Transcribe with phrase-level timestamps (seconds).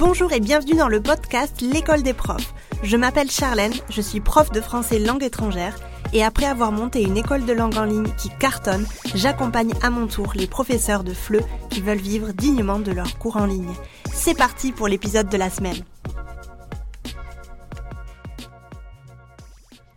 [0.00, 2.54] Bonjour et bienvenue dans le podcast L'école des profs.
[2.82, 5.76] Je m'appelle Charlène, je suis prof de français langue étrangère
[6.14, 10.06] et après avoir monté une école de langue en ligne qui cartonne, j'accompagne à mon
[10.06, 13.74] tour les professeurs de FLE qui veulent vivre dignement de leurs cours en ligne.
[14.10, 15.84] C'est parti pour l'épisode de la semaine.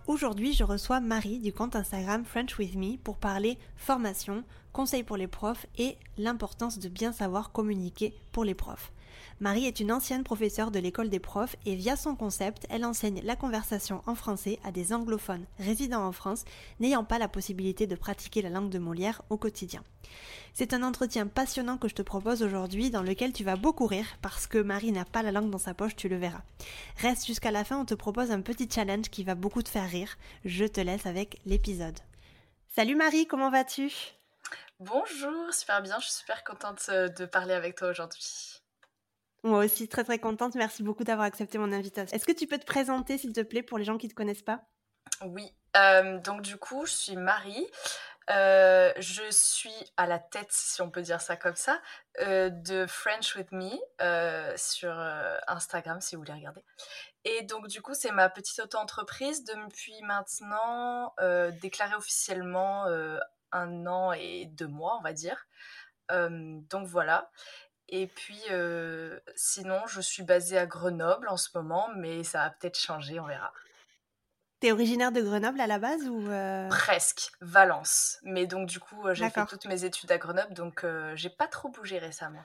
[0.05, 5.15] Aujourd'hui, je reçois Marie du compte Instagram French With Me pour parler formation, conseils pour
[5.15, 8.91] les profs et l'importance de bien savoir communiquer pour les profs.
[9.43, 13.19] Marie est une ancienne professeure de l'école des profs et via son concept, elle enseigne
[13.25, 16.45] la conversation en français à des anglophones résidant en France
[16.79, 19.83] n'ayant pas la possibilité de pratiquer la langue de Molière au quotidien.
[20.53, 24.07] C'est un entretien passionnant que je te propose aujourd'hui dans lequel tu vas beaucoup rire
[24.21, 26.43] parce que Marie n'a pas la langue dans sa poche, tu le verras.
[26.99, 29.89] Reste jusqu'à la fin, on te propose un petit challenge qui va beaucoup te faire
[29.89, 30.15] rire.
[30.45, 31.99] Je te laisse avec l'épisode.
[32.73, 33.91] Salut Marie, comment vas-tu?
[34.79, 38.62] Bonjour, super bien, je suis super contente euh, de parler avec toi aujourd'hui.
[39.43, 40.55] Moi aussi, très très contente.
[40.55, 42.15] Merci beaucoup d'avoir accepté mon invitation.
[42.15, 44.15] Est-ce que tu peux te présenter, s'il te plaît, pour les gens qui ne te
[44.15, 44.61] connaissent pas?
[45.21, 47.67] Oui, euh, donc du coup, je suis Marie.
[48.29, 51.81] Euh, je suis à la tête, si on peut dire ça comme ça,
[52.21, 53.69] euh, de French with Me
[54.55, 54.97] sur
[55.47, 56.63] Instagram, si vous voulez regarder.
[57.25, 61.13] Et donc, du coup, c'est ma petite auto-entreprise depuis maintenant
[61.61, 62.85] déclarée officiellement
[63.51, 65.47] un an et deux mois, on va dire.
[66.09, 67.29] donc voilà.
[67.95, 72.49] Et puis, euh, sinon, je suis basée à Grenoble en ce moment, mais ça va
[72.49, 73.53] peut-être changer, on verra.
[74.59, 76.67] T'es originaire de Grenoble à la base ou euh?
[76.69, 78.17] Presque, Valence.
[78.23, 81.47] Mais donc, du coup, euh, j'ai fait toutes mes études à Grenoble, donc j'ai pas
[81.47, 82.43] trop bougé récemment.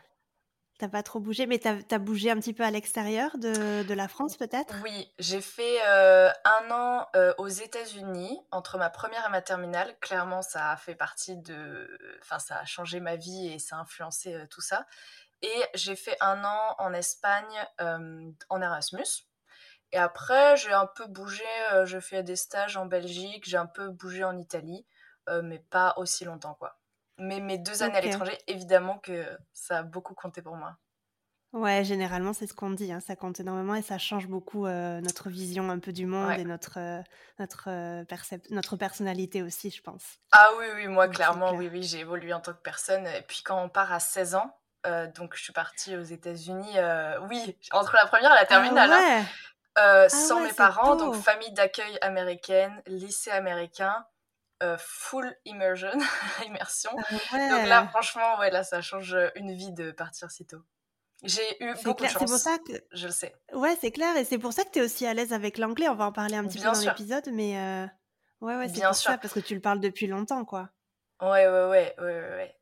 [0.78, 3.94] T'as pas trop bougé, mais t'as as bougé un petit peu à l'extérieur de, de,
[3.94, 4.74] la France peut-être?
[4.84, 7.06] Oui, j'ai fait un an
[7.38, 9.96] aux États-Unis entre ma première et ma terminale.
[10.00, 11.98] Clairement, ça a fait partie de.
[12.20, 14.86] Enfin, ça a changé ma vie et ça a influencé tout ça.
[15.42, 19.27] Et j'ai fait un an en Espagne euh, en Erasmus.
[19.92, 23.67] Et après, j'ai un peu bougé, euh, j'ai fait des stages en Belgique, j'ai un
[23.67, 24.85] peu bougé en Italie,
[25.29, 26.79] euh, mais pas aussi longtemps, quoi.
[27.18, 30.77] Mais mes deux années à l'étranger, évidemment que ça a beaucoup compté pour moi.
[31.55, 35.30] Ouais, généralement, c'est ce qu'on dit, hein, ça compte énormément et ça change beaucoup notre
[35.30, 36.79] vision un peu du monde et notre,
[37.39, 37.70] notre,
[38.52, 40.20] notre personnalité aussi, je pense.
[40.30, 43.07] Ah oui, oui, moi, clairement, oui, oui, j'ai évolué en tant que personne.
[43.07, 44.55] Et puis quand on part à 16 ans,
[45.14, 48.92] donc je suis partie aux États-Unis, euh, oui, entre la première et la ah terminale,
[48.92, 49.24] hein.
[49.78, 54.06] euh, ah sans mes parents, donc famille d'accueil américaine, lycée américain,
[54.78, 55.90] full immersion,
[56.46, 56.90] immersion.
[57.32, 60.62] Ah donc là, franchement, ouais, là, ça change une vie de partir si tôt.
[61.24, 62.20] J'ai eu beaucoup de chance.
[62.20, 63.34] C'est pour ça que je le sais.
[63.52, 65.88] Ouais, c'est clair, et c'est pour ça que tu es aussi à l'aise avec l'anglais.
[65.88, 67.88] On va en parler un petit peu dans l'épisode, mais
[68.40, 70.70] ouais, ouais, c'est pour ça parce que tu le parles depuis longtemps, quoi.
[71.20, 72.58] Ouais, ouais, ouais, ouais, ouais.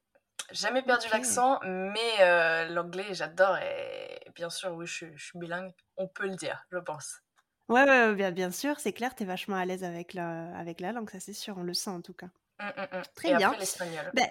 [0.52, 3.56] Jamais perdu l'accent, mais euh, l'anglais, j'adore.
[3.58, 5.72] Et bien sûr, oui, je, suis bilingue.
[5.96, 7.20] On peut le dire, je pense.
[7.68, 10.80] Ouais, ouais bien, bien sûr, c'est clair, tu es vachement à l'aise avec la, avec
[10.80, 12.28] la langue, ça c'est sûr, on le sent en tout cas.
[12.60, 13.02] Mmh, mmh.
[13.16, 13.48] Très et bien.
[13.48, 14.10] Après l'espagnol.
[14.14, 14.28] Ben,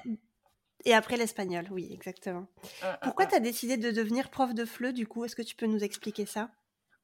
[0.86, 2.48] et après l'espagnol, oui, exactement.
[3.02, 5.26] Pourquoi tu as décidé de devenir prof de FLE du coup?
[5.26, 6.50] Est-ce que tu peux nous expliquer ça?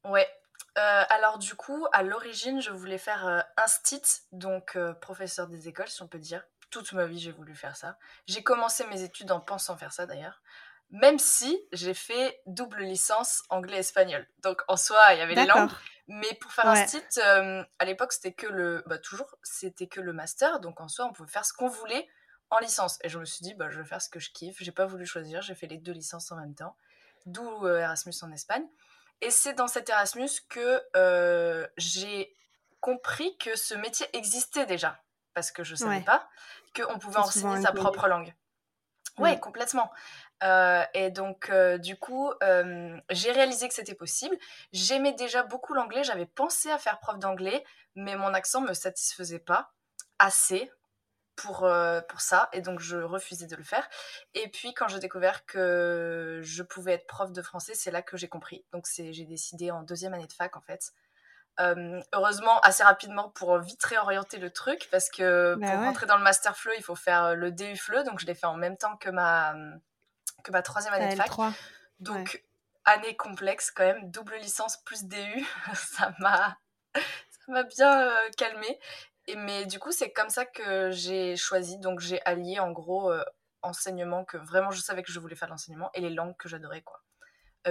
[0.06, 0.28] Ouais.
[0.78, 5.68] Euh, alors du coup, à l'origine, je voulais faire euh, un STIT, donc professeur des
[5.68, 7.98] écoles, si on peut dire toute ma vie, j'ai voulu faire ça.
[8.26, 10.42] J'ai commencé mes études en pensant faire ça d'ailleurs.
[10.90, 14.28] Même si j'ai fait double licence anglais-espagnol.
[14.40, 15.70] Donc en soi, il y avait les langues.
[16.08, 18.84] Mais pour faire un site, euh, à l'époque, c'était que le.
[18.88, 20.59] Bah, toujours, c'était que le master.
[20.59, 22.09] Donc en soi, on pouvait faire ce qu'on voulait
[22.50, 23.00] en licence.
[23.03, 24.58] Et je me suis dit, bah, je vais faire ce que je kiffe.
[24.59, 25.42] J'ai pas voulu choisir.
[25.42, 26.76] J'ai fait les deux licences en même temps.
[27.26, 28.66] D'où euh, Erasmus en Espagne.
[29.22, 32.36] Et c'est dans cet Erasmus que euh, j'ai
[32.82, 35.00] compris que ce métier existait déjà.
[35.34, 36.28] Parce que je savais pas
[36.75, 38.34] qu'on pouvait enseigner sa propre langue.
[39.18, 39.92] Ouais, complètement.
[40.44, 44.36] Euh, et donc, euh, du coup, euh, j'ai réalisé que c'était possible.
[44.74, 46.03] J'aimais déjà beaucoup l'anglais.
[46.03, 47.64] J'avais pensé à faire prof d'anglais,
[47.96, 49.74] mais mon accent me satisfaisait pas
[50.18, 50.72] assez
[51.36, 51.70] pour,
[52.09, 52.50] pour ça.
[52.53, 53.88] Et donc, je refusais de le faire.
[54.34, 58.17] Et puis, quand j'ai découvert que je pouvais être prof de français, c'est là que
[58.17, 58.66] j'ai compris.
[58.72, 60.94] Donc, j'ai décidé en deuxième année de fac, en fait,
[61.59, 66.18] euh, heureusement, assez rapidement pour vite réorienter le truc, parce que bah pour rentrer dans
[66.18, 68.78] le Master FLE, il faut faire le DU FLE, donc je l'ai fait en même
[68.78, 69.53] temps que ma,
[70.44, 71.30] que ma troisième année de fac.
[72.00, 72.44] Donc,
[72.86, 76.58] année complexe quand même, double licence plus DU, ça m'a
[77.64, 78.80] bien euh, calmé.
[79.28, 83.12] Et, mais du coup, c'est comme ça que j'ai choisi, donc j'ai allié en gros
[83.12, 83.24] euh,
[83.62, 86.82] enseignement, que vraiment je savais que je voulais faire l'enseignement, et les langues que j'adorais,
[86.82, 87.02] quoi.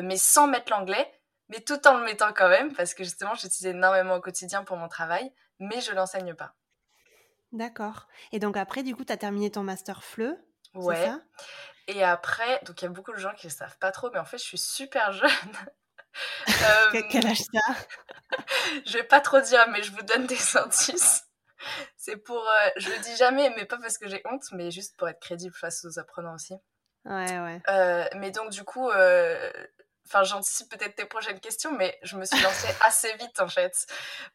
[0.01, 1.20] mais sans mettre l'anglais,
[1.51, 4.77] mais tout en le mettant quand même, parce que justement, j'utilise énormément au quotidien pour
[4.77, 6.55] mon travail, mais je l'enseigne pas.
[7.53, 8.07] D'accord.
[8.33, 10.39] Et donc après, du coup, tu as terminé ton master FLE
[10.75, 11.05] Ouais.
[11.05, 11.21] Ça?
[11.89, 14.21] Et après, donc il y a beaucoup de gens qui ne savent pas trop, mais
[14.21, 15.29] en fait, je suis super jeune.
[16.49, 18.39] euh, Quel âge t'as?
[18.87, 21.25] Je vais pas trop dire, mais je vous donne des indices.
[21.97, 22.39] C'est pour.
[22.39, 25.21] Euh, je le dis jamais, mais pas parce que j'ai honte, mais juste pour être
[25.21, 26.55] crédible face aux apprenants aussi.
[27.05, 27.61] Ouais, ouais.
[27.69, 29.51] Euh, mais donc, du coup, euh,
[30.13, 33.87] enfin, j'anticipe peut-être tes prochaines questions, mais je me suis lancée assez vite en fait.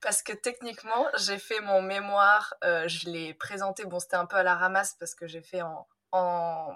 [0.02, 4.44] Parce que techniquement, j'ai fait mon mémoire, je l'ai présenté, bon, c'était un peu à
[4.44, 6.74] la ramasse parce que j'ai fait en, en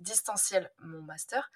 [0.00, 1.50] distanciel mon master.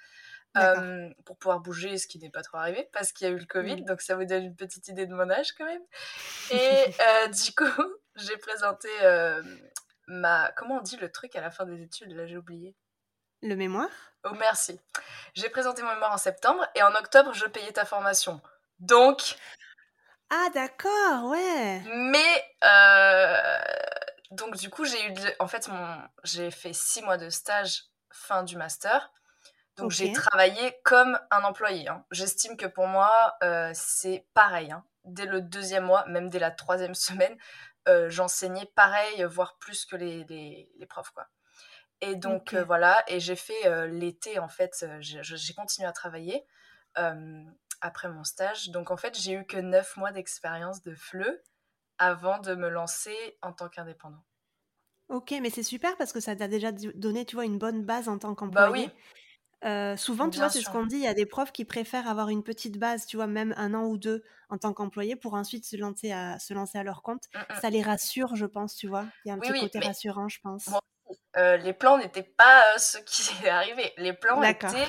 [0.56, 3.38] Euh, pour pouvoir bouger, ce qui n'est pas trop arrivé parce qu'il y a eu
[3.38, 5.82] le Covid, donc ça vous donne une petite idée de mon âge quand même.
[6.52, 7.82] Et euh, du coup,
[8.14, 9.42] j'ai présenté euh,
[10.06, 10.52] ma.
[10.52, 12.12] Comment on dit le truc à la fin des études?
[12.12, 12.76] Là, j'ai oublié.
[13.42, 14.13] Le mémoire?
[14.24, 14.80] Oh, merci.
[15.34, 18.40] J'ai présenté mon mémoire en septembre et en octobre, je payais ta formation.
[18.78, 19.36] Donc.
[20.30, 21.82] Ah, d'accord, ouais.
[21.86, 22.44] Mais.
[24.30, 25.14] Donc, du coup, j'ai eu.
[25.38, 25.98] En fait, mon...
[26.24, 29.10] j'ai fait six mois de stage fin du master.
[29.76, 30.06] Donc okay.
[30.06, 31.88] j'ai travaillé comme un employé.
[31.88, 32.04] Hein.
[32.10, 34.70] J'estime que pour moi, euh, c'est pareil.
[34.70, 34.84] Hein.
[35.04, 37.36] Dès le deuxième mois, même dès la troisième semaine,
[37.88, 41.10] euh, j'enseignais pareil, voire plus que les, les, les profs.
[41.10, 41.26] Quoi.
[42.04, 42.58] Et donc okay.
[42.58, 46.44] euh, voilà, et j'ai fait l'été, en fait, j'ai continué à travailler
[47.80, 48.70] après mon stage.
[48.70, 51.42] Donc en fait, j'ai eu que neuf mois d'expérience de FLE
[51.98, 54.24] avant de me lancer en tant qu'indépendant.
[55.08, 58.08] Ok, mais c'est super parce que ça t'a déjà donné, tu vois, une bonne base
[58.08, 58.86] en tant qu'employé.
[58.86, 59.68] Bah oui.
[59.68, 60.96] Euh, souvent, tu Bien vois, c'est ce qu'on dit.
[60.96, 63.72] Il y a des profs qui préfèrent avoir une petite base, tu vois, même un
[63.74, 67.02] an ou deux en tant qu'employé pour ensuite se lancer à, se lancer à leur
[67.02, 67.24] compte.
[67.34, 67.60] Mm, mm.
[67.60, 69.06] Ça les rassure, je pense, tu vois.
[69.24, 70.68] Il y a un Oui, petit oui, côté mais rassurant, je pense.
[70.68, 70.80] Bon,
[71.36, 73.92] euh, les plans n'étaient pas euh, ce qui est arrivé.
[73.96, 74.88] Les plans étaient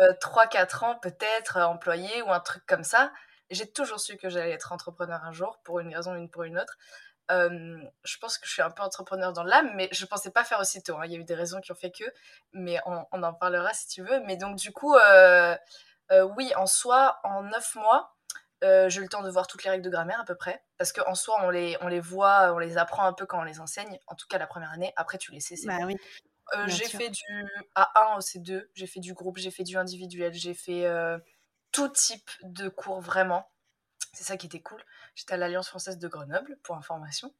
[0.00, 3.12] euh, 3-4 ans peut-être euh, employé ou un truc comme ça.
[3.50, 6.58] J'ai toujours su que j'allais être entrepreneur un jour, pour une raison, une pour une
[6.58, 6.76] autre.
[7.28, 10.60] Je pense que je suis un peu entrepreneur dans l'âme, mais je pensais pas faire
[10.60, 10.96] aussitôt.
[10.98, 11.06] Hein.
[11.06, 12.04] Il y a eu des raisons qui ont fait que,
[12.52, 14.20] mais on, on en parlera si tu veux.
[14.20, 14.96] Mais donc, du coup,
[16.36, 18.16] oui, en soi, en 9 mois,
[18.62, 20.62] euh, j'ai eu le temps de voir toutes les règles de grammaire à peu près.
[20.78, 23.44] Parce qu'en soi, on les, on les voit, on les apprend un peu quand on
[23.44, 23.98] les enseigne.
[24.06, 24.92] En tout cas, la première année.
[24.96, 25.96] Après, tu les sais, c'est Bah oui,
[26.56, 27.22] Euh, j'ai fait du
[27.76, 31.18] A1 au C2, j'ai fait du groupe, j'ai fait du individuel, j'ai fait euh,
[31.72, 33.48] tout type de cours vraiment.
[34.12, 34.82] C'est ça qui était cool.
[35.14, 37.34] J'étais à l'Alliance française de Grenoble, pour information.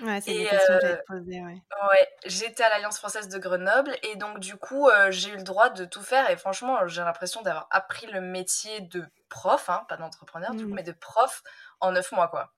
[0.00, 1.62] Ouais, c'est des questions que euh, j'allais te poser, ouais.
[1.90, 5.42] ouais, j'étais à l'Alliance française de Grenoble et donc du coup euh, j'ai eu le
[5.42, 9.84] droit de tout faire et franchement j'ai l'impression d'avoir appris le métier de prof, hein,
[9.88, 10.74] pas d'entrepreneur du coup, Mhm.
[10.76, 11.42] mais de prof
[11.80, 12.52] en neuf mois quoi.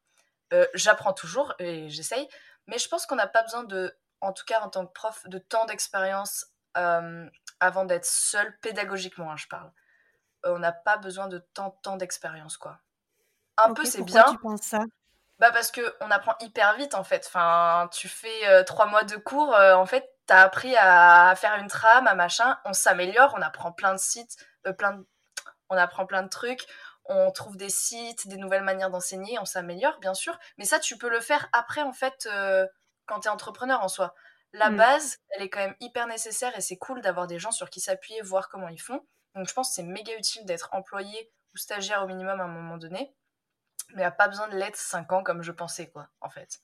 [0.52, 2.28] Euh, J'apprends toujours et j'essaye,
[2.66, 5.26] mais je pense qu'on n'a pas besoin de, en tout cas en tant que prof,
[5.26, 9.72] de tant d'expérience avant d'être seul pédagogiquement, hein, je parle.
[10.44, 12.78] On n'a pas besoin de tant, tant d'expérience quoi.
[13.64, 14.80] Un peu c'est pourquoi bien, tu penses ça?
[15.38, 17.24] bah parce que on apprend hyper vite en fait.
[17.26, 21.54] Enfin, tu fais euh, trois mois de cours, euh, en fait, t'as appris à faire
[21.56, 22.58] une trame, à machin.
[22.64, 25.06] On s'améliore, on apprend plein de sites, euh, plein de...
[25.70, 26.66] on apprend plein de trucs.
[27.10, 30.38] On trouve des sites, des nouvelles manières d'enseigner, on s'améliore bien sûr.
[30.58, 32.28] Mais ça, tu peux le faire après en fait
[33.06, 34.14] quand t'es entrepreneur en soi.
[34.52, 34.76] La Mm.
[34.76, 37.80] base, elle est quand même hyper nécessaire et c'est cool d'avoir des gens sur qui
[37.80, 39.00] s'appuyer, voir comment ils font.
[39.34, 42.48] Donc je pense que c'est méga utile d'être employé ou stagiaire au minimum à un
[42.48, 43.14] moment donné
[43.94, 46.58] mais a pas besoin de l'être 5 ans comme je pensais, quoi, en fait.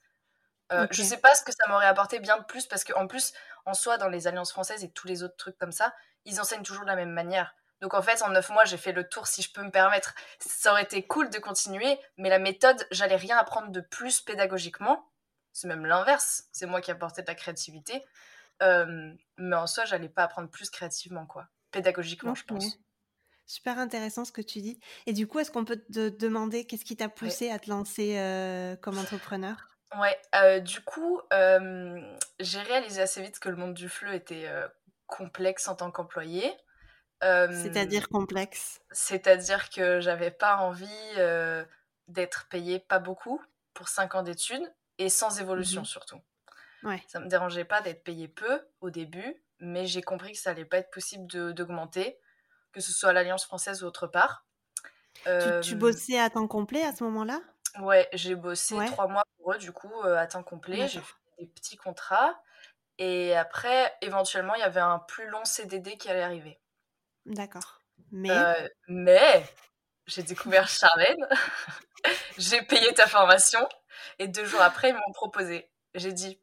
[0.72, 0.92] Euh, Ok.
[0.92, 3.32] Je sais pas ce que ça m'aurait apporté bien de plus, parce qu'en plus,
[3.66, 5.94] en soi, dans les alliances françaises et tous les autres trucs comme ça,
[6.24, 7.54] ils enseignent toujours de la même manière.
[7.80, 10.14] Donc en fait, en 9 mois, j'ai fait le tour, si je peux me permettre.
[10.40, 15.10] Ça aurait été cool de continuer, mais la méthode, j'allais rien apprendre de plus pédagogiquement.
[15.52, 16.44] C'est même l'inverse.
[16.52, 18.04] C'est moi qui apportais de la créativité.
[18.62, 21.48] Euh, mais en soi, j'allais pas apprendre plus créativement, quoi.
[21.72, 22.78] Pédagogiquement, je pense.
[23.46, 24.80] Super intéressant ce que tu dis.
[25.06, 27.08] Et du coup, est-ce qu'on peut te demander qu'est-ce qui t'a Ouais.
[27.08, 29.68] poussé à te lancer euh, comme entrepreneur?
[29.96, 34.48] Ouais, euh, du coup, euh, j'ai réalisé assez vite que le monde du FLE était
[35.06, 36.52] complexe en tant qu'employé.
[37.48, 38.80] C'est-à-dire complexe?
[38.90, 40.88] C'est-à-dire que j'avais pas envie
[42.08, 45.86] d'être payée pas beaucoup pour 5 ans d'études et sans évolution Mhm.
[45.86, 46.20] surtout.
[46.84, 47.02] Ouais.
[47.08, 50.64] Ça me dérangeait pas d'être payée peu au début, mais j'ai compris que ça allait
[50.66, 52.18] pas être possible de- d'augmenter,
[52.74, 54.46] que ce soit à l'Alliance française ou autre part.
[55.22, 55.26] Tu,
[55.60, 57.40] tu Euh, bossais à temps complet à ce moment-là?
[57.80, 58.86] Ouais, j'ai bossé Ouais.
[58.86, 60.86] trois mois pour eux, du coup, euh, à temps complet.
[60.88, 62.40] J'ai fait des petits contrats.
[62.98, 66.60] Et après, éventuellement, il y avait un plus long CDD qui allait arriver.
[67.26, 67.80] D'accord.
[68.10, 69.44] Mais, Euh, mais
[70.06, 71.28] j'ai découvert Charlène,
[72.38, 73.66] j'ai payé ta formation,
[74.18, 75.70] et deux jours après, ils m'ont proposé.
[75.94, 76.40] J'ai dit,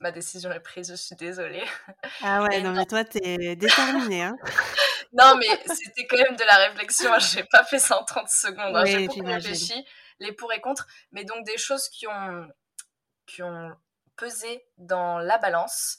[0.00, 1.64] ma décision est prise, je suis désolée.
[2.20, 4.36] ah ouais, Et non, mais toi, t'es déterminé, hein?
[5.14, 7.12] non, mais c'était quand même de la réflexion.
[7.12, 8.76] hein, J'ai pas fait ça en 30 secondes.
[8.76, 9.86] hein, J'ai beaucoup réfléchi,
[10.20, 10.86] les pour et contre.
[11.12, 12.48] Mais donc, des choses qui ont,
[13.26, 13.76] qui ont
[14.16, 15.98] pesé dans la balance,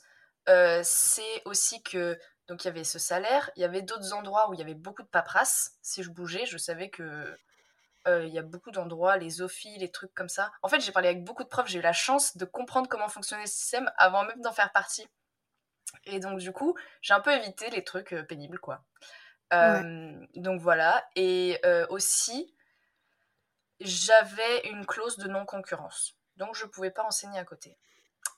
[0.50, 4.50] euh, c'est aussi que Donc il y avait ce salaire, il y avait d'autres endroits
[4.50, 5.74] où il y avait beaucoup de paperasse.
[5.82, 7.38] Si je bougeais, je savais que
[8.08, 10.52] euh, il y a beaucoup d'endroits, les OFI, les trucs comme ça.
[10.64, 13.10] En fait, j'ai parlé avec beaucoup de profs, j'ai eu la chance de comprendre comment
[13.10, 15.08] fonctionnait le système avant même d'en faire partie.
[16.06, 18.84] Et donc du coup, j'ai un peu évité les trucs euh, pénibles, quoi.
[19.52, 21.08] Donc voilà.
[21.16, 22.54] Et aussi,
[23.80, 26.18] j'avais une clause de non-concurrence.
[26.38, 27.78] Donc je pouvais pas enseigner à côté.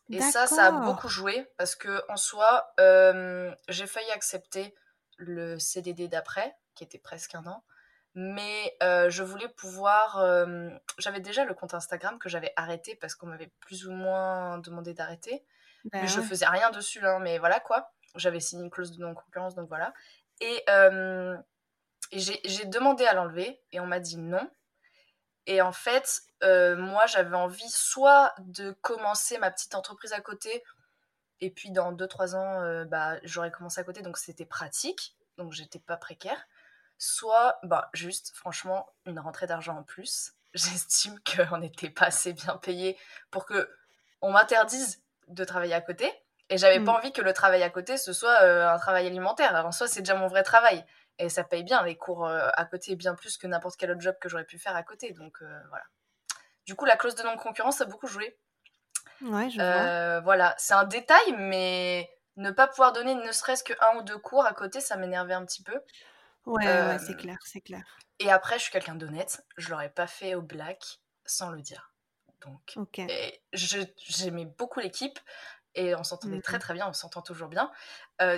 [0.09, 4.73] Et ça, ça a beaucoup joué parce que en soi, euh, j'ai failli accepter
[5.17, 7.63] le CDD d'après, qui était presque un an.
[8.15, 10.17] Mais euh, je voulais pouvoir.
[10.19, 14.57] Euh, j'avais déjà le compte Instagram que j'avais arrêté parce qu'on m'avait plus ou moins
[14.59, 15.45] demandé d'arrêter.
[15.93, 17.91] Mais je faisais rien dessus, hein, mais voilà quoi.
[18.15, 19.93] J'avais signé une clause de non-concurrence, donc voilà.
[20.41, 20.65] Et,
[22.11, 24.49] et j'ai demandé à l'enlever et on m'a dit non.
[25.47, 30.61] Et en fait, euh, moi, j'avais envie soit de commencer ma petite entreprise à côté,
[31.39, 35.53] et puis dans 2-3 ans, euh, bah, j'aurais commencé à côté, donc c'était pratique, donc
[35.53, 36.47] j'étais pas précaire.
[36.97, 40.33] Soit, bah, juste, franchement, une rentrée d'argent en plus.
[40.53, 42.97] J'estime qu'on n'était pas assez bien payé
[43.31, 43.69] pour que
[44.21, 46.11] on m'interdise de travailler à côté.
[46.49, 46.95] Et j'avais pas mm.
[46.95, 49.65] envie que le travail à côté, ce soit euh, un travail alimentaire.
[49.65, 50.85] En soi, c'est déjà mon vrai travail.
[51.19, 54.01] Et ça paye bien, les cours euh, à côté, bien plus que n'importe quel autre
[54.01, 55.11] job que j'aurais pu faire à côté.
[55.11, 55.83] Donc euh, voilà.
[56.65, 58.37] Du coup, la clause de non-concurrence a beaucoup joué.
[59.21, 60.19] Ouais, je vois.
[60.21, 64.17] Voilà, c'est un détail, mais ne pas pouvoir donner ne serait-ce que un ou deux
[64.17, 65.79] cours à côté, ça m'énervait un petit peu.
[66.45, 67.97] Ouais, ouais c'est clair, c'est clair.
[68.19, 71.91] Et après, je suis quelqu'un d'honnête, je l'aurais pas fait au black sans le dire.
[72.41, 72.97] Donc,
[73.53, 75.19] j'aimais beaucoup l'équipe
[75.75, 77.71] et on s'entendait très mmh très bien, on s'entend toujours bien.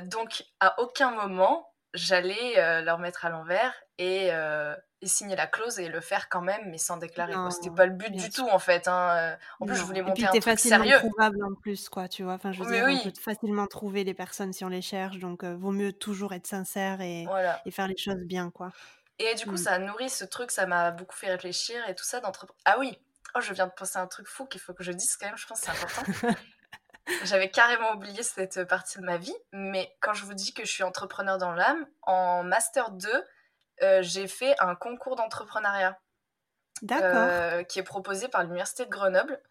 [0.04, 5.80] donc, à aucun moment, j'allais euh, leur mettre à l'envers euh, et, signer la clause
[5.80, 7.34] et le faire quand même, mais sans déclarer.
[7.52, 8.88] C'était pas le but du tout en fait.
[8.88, 9.16] Hein.
[9.18, 9.36] Euh.
[9.60, 12.08] En plus, je voulais monter et puis, un truc facilement trouvable en plus, quoi.
[12.08, 12.34] Tu vois.
[12.34, 15.44] Enfin, je veux dire, on peut facilement trouver les personnes si on les cherche, donc
[15.44, 17.26] vaut mieux toujours être sincère et,
[17.66, 18.72] et, faire les choses bien, quoi.
[19.22, 19.58] Et du coup, mmh.
[19.58, 22.58] ça a nourri ce truc, ça m'a beaucoup fait réfléchir et tout ça d'entreprendre.
[22.64, 22.98] Ah oui,
[23.36, 25.28] oh, je viens de penser à un truc fou qu'il faut que je dise quand
[25.28, 25.38] même.
[25.38, 26.36] Je pense que c'est important.
[27.24, 30.72] J'avais carrément oublié cette partie de ma vie, mais quand je vous dis que je
[30.72, 33.10] suis entrepreneur dans l'âme, en Master 2,
[33.82, 36.00] euh, j'ai fait un concours d'entrepreneuriat.
[36.92, 39.42] Euh, qui est proposé par l'Université de Grenoble.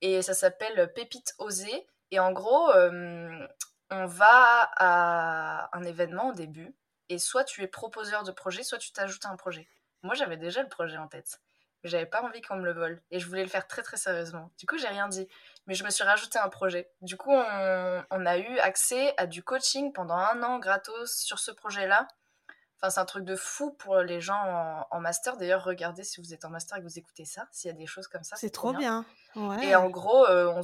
[0.00, 1.86] Et ça s'appelle Pépite Osée.
[2.10, 3.46] Et en gros, euh,
[3.90, 6.74] on va à un événement au début.
[7.08, 9.68] Et soit tu es proposeur de projet, soit tu t'ajoutes à un projet.
[10.02, 11.40] Moi, j'avais déjà le projet en tête
[11.88, 14.50] j'avais pas envie qu'on me le vole et je voulais le faire très très sérieusement.
[14.58, 15.28] Du coup, j'ai rien dit,
[15.66, 16.90] mais je me suis rajouté un projet.
[17.00, 21.38] Du coup, on, on, a eu accès à du coaching pendant un an gratos sur
[21.38, 22.06] ce projet-là.
[22.82, 25.36] Enfin, c'est un truc de fou pour les gens en, master.
[25.36, 27.76] D'ailleurs, regardez si vous êtes en master et que vous écoutez ça, s'il y a
[27.76, 28.34] des choses comme ça.
[28.34, 29.04] C'est trop bien.
[29.36, 29.66] Ouais.
[29.66, 30.62] Et en gros, euh, on,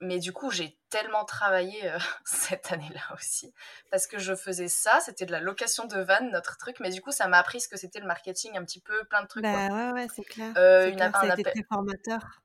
[0.00, 3.54] mais du coup, j'ai tellement travaillé euh, cette année-là aussi.
[3.90, 6.76] Parce que je faisais ça, c'était de la location de van, notre truc.
[6.80, 9.22] Mais du coup, ça m'a appris ce que c'était le marketing, un petit peu, plein
[9.22, 9.42] de trucs.
[9.42, 10.52] Bah ouais, ouais, c'est clair.
[10.56, 11.12] Euh, une, clair.
[11.12, 12.42] Ça très formateur.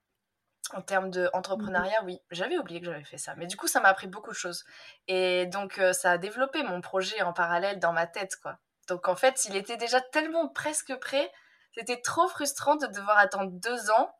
[0.73, 2.19] En termes d'entrepreneuriat, oui.
[2.29, 3.33] J'avais oublié que j'avais fait ça.
[3.35, 4.65] Mais du coup, ça m'a appris beaucoup de choses.
[5.07, 8.59] Et donc, euh, ça a développé mon projet en parallèle dans ma tête, quoi.
[8.87, 11.31] Donc, en fait, il était déjà tellement presque prêt.
[11.75, 14.11] C'était trop frustrant de devoir attendre deux ans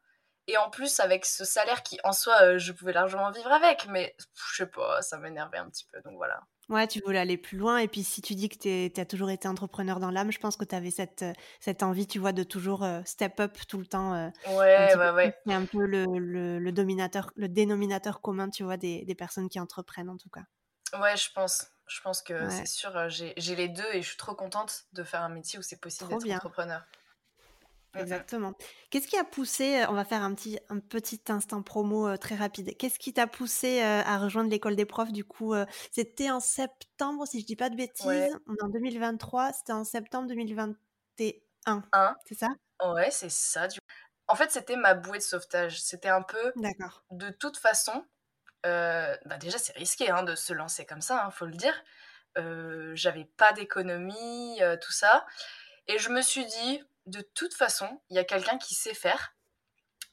[0.50, 3.88] et en plus, avec ce salaire qui, en soi, euh, je pouvais largement vivre avec,
[3.88, 6.42] mais je sais pas, ça m'énervait un petit peu, donc voilà.
[6.70, 7.78] Ouais, tu voulais aller plus loin.
[7.80, 10.56] Et puis, si tu dis que tu as toujours été entrepreneur dans l'âme, je pense
[10.56, 13.80] que tu avais cette, euh, cette envie, tu vois, de toujours euh, step up tout
[13.80, 14.32] le temps.
[14.48, 15.40] ouais, ouais, ouais.
[15.48, 16.06] C'est un peu le,
[16.60, 20.44] le, dominateur, le dénominateur commun, tu vois, des, des, personnes qui entreprennent, en tout cas.
[21.00, 21.68] Ouais, je pense.
[21.88, 25.24] Je pense que c'est sûr, j'ai les deux et je suis trop contente de faire
[25.24, 26.84] un métier où c'est possible d'être entrepreneur.
[27.96, 28.54] Exactement.
[28.90, 32.18] Qu'est-ce qui a poussé, euh, on va faire un petit, un petit instant promo euh,
[32.18, 35.54] très rapide, qu'est-ce qui t'a poussé euh, à rejoindre l'école des profs Du coup,
[35.92, 38.06] c'était en septembre, si je dis pas de bêtises,
[38.48, 40.76] on est en 2023, c'était en septembre 2021,
[42.26, 42.50] c'est ça?
[42.86, 43.68] Ouais, c'est ça.
[44.28, 45.82] En fait, c'était ma bouée de sauvetage.
[45.82, 46.54] C'était un peu.
[46.56, 47.04] D'accord.
[47.12, 48.06] De toute façon,
[48.64, 51.84] bah déjà, c'est risqué hein, de se lancer comme ça, il hein, faut le dire.
[52.94, 55.26] J'avais pas d'économie, tout ça.
[55.88, 59.36] Et je me suis dit, de toute façon, il y a quelqu'un qui sait faire.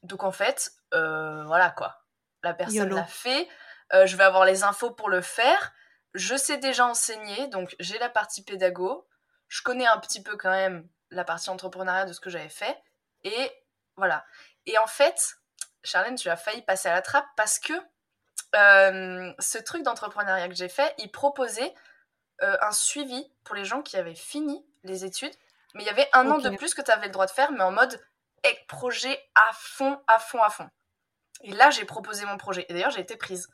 [0.02, 2.02] Donc en fait, euh, voilà quoi.
[2.42, 3.48] La personne l'a fait.
[3.92, 5.72] Euh, je vais avoir les infos pour le faire.
[6.14, 9.06] Je sais déjà enseigner, donc j'ai la partie pédago.
[9.48, 12.76] Je connais un petit peu quand même la partie entrepreneuriat de ce que j'avais fait.
[13.24, 13.50] Et
[13.96, 14.24] voilà.
[14.64, 15.36] Et en fait,
[15.82, 17.72] Charlène, tu as failli passer à la trappe parce que
[18.54, 21.74] euh, ce truc d'entrepreneuriat que j'ai fait, il proposait
[22.40, 25.34] un suivi pour les gens qui avaient fini les études
[25.76, 27.52] mais il y avait un an de plus que tu avais le droit de faire,
[27.52, 28.00] mais en mode
[28.68, 30.68] projet à fond, à fond, à fond.
[31.42, 32.64] Et là, j'ai proposé mon projet.
[32.68, 33.48] Et d'ailleurs, j'ai été prise.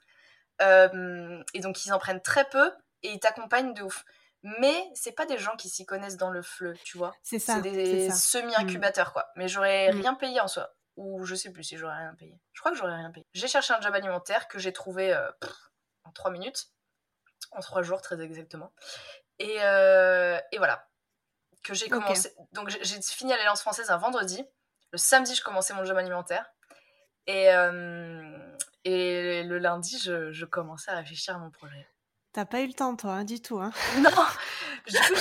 [0.60, 2.72] Euh, et donc, ils en prennent très peu.
[3.04, 4.04] et ils t'accompagnent de ouf.
[4.44, 7.12] Mais c'est pas des gens qui s'y connaissent dans le fleu, tu vois.
[7.22, 7.54] C'est ça.
[7.54, 9.26] C'est des semi-incubateurs, quoi.
[9.36, 10.00] Mais j'aurais Mm.
[10.00, 10.72] rien payé en soi.
[10.96, 12.38] Ou je sais plus si j'aurais rien payé.
[12.52, 13.26] Je crois que j'aurais rien payé.
[13.32, 15.50] J'ai cherché un job alimentaire que j'ai trouvé euh, pff,
[16.04, 16.66] en 3 minutes.
[17.50, 18.72] En 3 jours, très exactement.
[19.40, 20.86] Et, euh, et voilà.
[21.62, 22.34] Que j'ai commencé.
[22.52, 24.44] Donc j'ai- j'ai fini à l'Alliance française un vendredi.
[24.90, 26.44] Le samedi, je commençais mon job alimentaire.
[27.26, 31.86] Et, euh, et le lundi, je, je commençais à réfléchir à mon projet.
[32.32, 33.60] T'as pas eu le temps, toi, hein, du tout.
[33.60, 33.70] Hein.
[33.98, 34.10] Non
[34.86, 35.14] Du coup,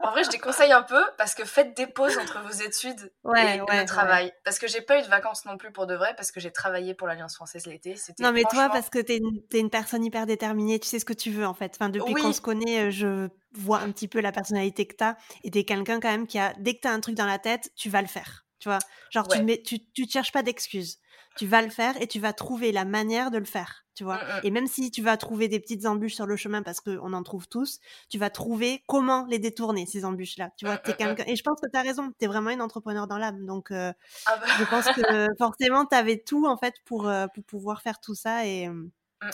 [0.00, 3.56] en vrai, je déconseille un peu parce que faites des pauses entre vos études Ouais,
[3.56, 4.32] et ouais, le travail.
[4.44, 6.50] Parce que j'ai pas eu de vacances non plus pour de vrai parce que j'ai
[6.50, 7.94] travaillé pour l'Alliance française l'été.
[8.18, 11.12] Non, mais toi, parce que t'es une, une personne hyper déterminée, tu sais ce que
[11.12, 11.72] tu veux, en fait.
[11.74, 12.22] Enfin, depuis Oui.
[12.22, 15.14] qu'on se connaît, euh, je vois un petit peu la personnalité que t'as.
[15.44, 16.54] Et t'es quelqu'un, quand même, qui a...
[16.58, 18.44] Dès que t'as un truc dans la tête, tu vas le faire.
[18.58, 20.98] Tu vois Genre, tu, ne tu, tu te cherches pas d'excuses.
[21.38, 23.86] Tu vas le faire et tu vas trouver la manière de le faire.
[23.94, 24.20] Tu vois.
[24.44, 27.22] Et même si tu vas trouver des petites embûches sur le chemin, parce qu'on en
[27.24, 30.52] trouve tous, tu vas trouver comment les détourner, ces embûches-là.
[30.56, 30.80] Tu vois.
[31.26, 32.12] Et je pense que t'as raison.
[32.18, 33.44] T'es vraiment une entrepreneur dans l'âme.
[33.44, 33.92] Donc, euh,
[34.26, 37.82] Ah bah, je pense que forcément, tu avais tout en fait pour, euh, pour pouvoir
[37.82, 38.90] faire tout ça et, euh, mm,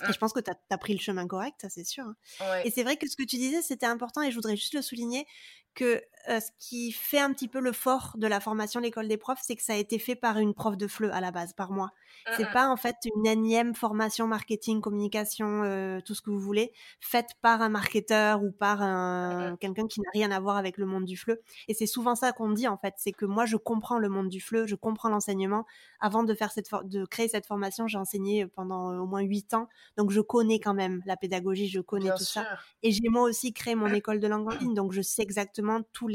[0.08, 2.04] et je pense que tu as, pris le chemin correct, ça c'est sûr.
[2.04, 2.16] hein.
[2.40, 2.66] ouais.
[2.66, 4.80] Et c'est vrai que ce que tu disais, c'était important et je voudrais juste le
[4.80, 5.26] souligner
[5.74, 9.16] que euh, ce qui fait un petit peu le fort de la formation l'école des
[9.16, 11.52] profs, c'est que ça a été fait par une prof de FLE à la base,
[11.52, 11.90] par moi.
[12.26, 12.52] Mm, C'est mm.
[12.52, 17.30] pas en fait une énième formation marketing, communication, euh, tout ce que vous voulez, faite
[17.42, 19.58] par un marketeur ou par un, Mhm.
[19.58, 21.38] quelqu'un qui n'a rien à voir avec le monde du FLE.
[21.68, 24.28] Et c'est souvent ça qu'on dit en fait, c'est que moi je comprends le monde
[24.28, 25.66] du FLE, je comprends l'enseignement.
[26.00, 29.54] Avant de faire cette de créer cette formation, j'ai enseigné pendant euh, au moins huit
[29.54, 32.42] ans, donc je connais quand même la pédagogie, je connais Bien tout sûr.
[32.42, 32.48] ça.
[32.82, 35.82] Et j'ai moi aussi créé mon école de langue en ligne, donc je sais exactement
[35.92, 36.13] tous les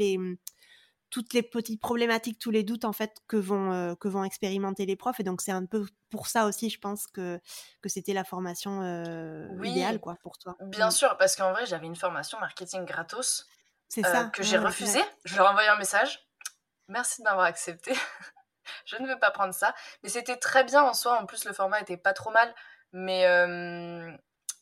[1.10, 4.86] toutes les petites problématiques, tous les doutes en fait que vont euh, que vont expérimenter
[4.86, 5.18] les profs.
[5.20, 7.40] Et donc c'est un peu pour ça aussi, je pense que
[7.82, 9.70] que c'était la formation euh, Oui.
[9.70, 10.56] idéale quoi pour toi.
[10.60, 10.92] Bien Mm.
[10.92, 13.46] sûr, parce qu'en vrai, j'avais une formation marketing gratos
[13.98, 15.00] euh, ça que j'ai ouais, refusée.
[15.00, 15.14] ouais.
[15.24, 16.28] Je leur ai envoyé un message.
[16.86, 17.92] Merci de m'avoir accepté.
[18.86, 19.74] je ne veux pas prendre ça.
[20.04, 21.20] Mais c'était très bien en soi.
[21.20, 22.54] En plus, le format était pas trop mal.
[22.92, 23.24] Mais,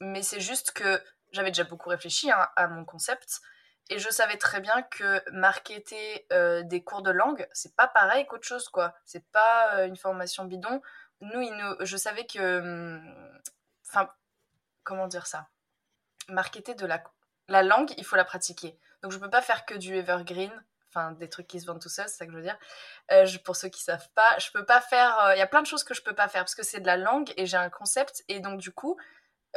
[0.01, 3.41] mais c'est juste que j'avais déjà beaucoup réfléchi hein, à mon concept.
[3.91, 8.27] Et je savais très bien que marketer euh, des cours de langue, c'est pas pareil
[8.27, 8.95] qu'autre chose, quoi.
[9.05, 10.83] C'est pas euh, une formation bidon.
[11.21, 11.43] Nous,
[11.81, 12.59] je savais que.
[12.61, 13.41] hum,
[13.91, 14.11] Enfin,
[14.85, 15.49] comment dire ça?
[16.29, 17.03] Marketer de la,
[17.49, 18.79] la langue, il faut la pratiquer.
[19.03, 20.53] Donc, je peux pas faire que du evergreen,
[20.91, 22.59] enfin, des trucs qui se vendent tout seuls, c'est ça que je veux dire.
[23.13, 25.33] Euh, pour ceux qui savent pas, je peux pas faire.
[25.35, 26.87] Il y a plein de choses que je peux pas faire parce que c'est de
[26.87, 28.23] la langue et j'ai un concept.
[28.29, 28.99] Et donc, du coup,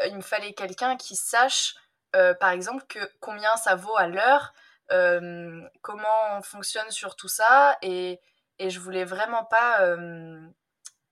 [0.06, 1.76] il me fallait quelqu'un qui sache,
[2.16, 4.54] euh, par exemple, que combien ça vaut à l'heure,
[4.92, 7.78] euh, comment on fonctionne sur tout ça.
[7.82, 8.20] Et,
[8.60, 9.82] et je voulais vraiment pas.
[9.82, 10.48] euh,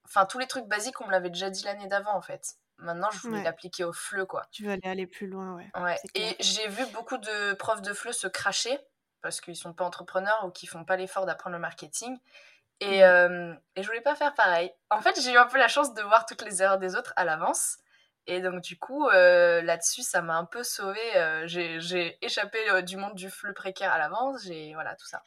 [0.05, 2.55] Enfin, tous les trucs basiques, on me l'avait déjà dit l'année d'avant, en fait.
[2.79, 3.43] Maintenant, je voulais Ouais.
[3.43, 4.43] l'appliquer au fleu, quoi.
[4.51, 5.69] Tu veux aller aller plus loin, ouais.
[6.15, 8.79] Et j'ai vu beaucoup de profs de fleu se cracher
[9.21, 12.17] parce qu'ils sont pas entrepreneurs ou qui font pas l'effort d'apprendre le marketing.
[12.79, 13.03] Et, Mm.
[13.03, 14.73] euh, et je voulais pas faire pareil.
[14.89, 17.13] En fait, j'ai eu un peu la chance de voir toutes les erreurs des autres
[17.17, 17.77] à l'avance.
[18.27, 20.99] Et donc, du coup, euh, là-dessus, ça m'a un peu sauvé.
[21.45, 24.43] j'ai j'ai échappé euh, du monde du fleu précaire à l'avance.
[24.45, 25.23] J'ai voilà tout ça.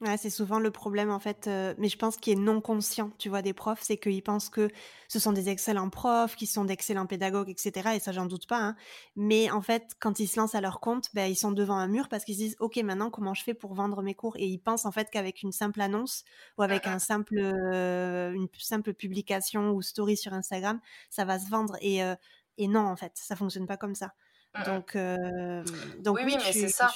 [0.00, 3.10] Ouais, c'est souvent le problème en fait, euh, mais je pense qu'il est non conscient,
[3.18, 4.68] tu vois, des profs, c'est qu'ils pensent que
[5.08, 7.96] ce sont des excellents profs, qu'ils sont d'excellents pédagogues, etc.
[7.96, 8.60] Et ça, j'en doute pas.
[8.60, 8.76] hein.
[9.16, 11.88] Mais en fait, quand ils se lancent à leur compte, ben, ils sont devant un
[11.88, 14.36] mur parce qu'ils se disent, ok, maintenant comment je fais pour vendre mes cours?
[14.36, 16.22] Et ils pensent en fait qu'avec une simple annonce
[16.58, 20.78] ou avec un simple, euh, une simple publication ou story sur Instagram,
[21.10, 21.76] ça va se vendre.
[21.80, 22.14] Et, euh,
[22.56, 24.12] et non, en fait, ça fonctionne pas comme ça.
[24.58, 24.64] Mm, mm.
[24.64, 25.62] Donc, euh,
[26.00, 26.90] donc Oui, oui, mais c'est ça.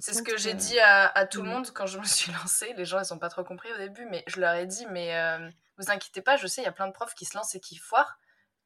[0.00, 1.52] C'est ce que j'ai que- dit à, à tout le Mm.
[1.52, 2.72] monde quand je me suis lancée.
[2.76, 5.16] Les gens, ils ont pas trop compris au début, mais je leur ai dit, mais
[5.16, 5.48] euh,
[5.78, 7.60] vous inquiétez pas, je sais, il y a plein de profs qui se lancent et
[7.60, 8.18] qui foirent.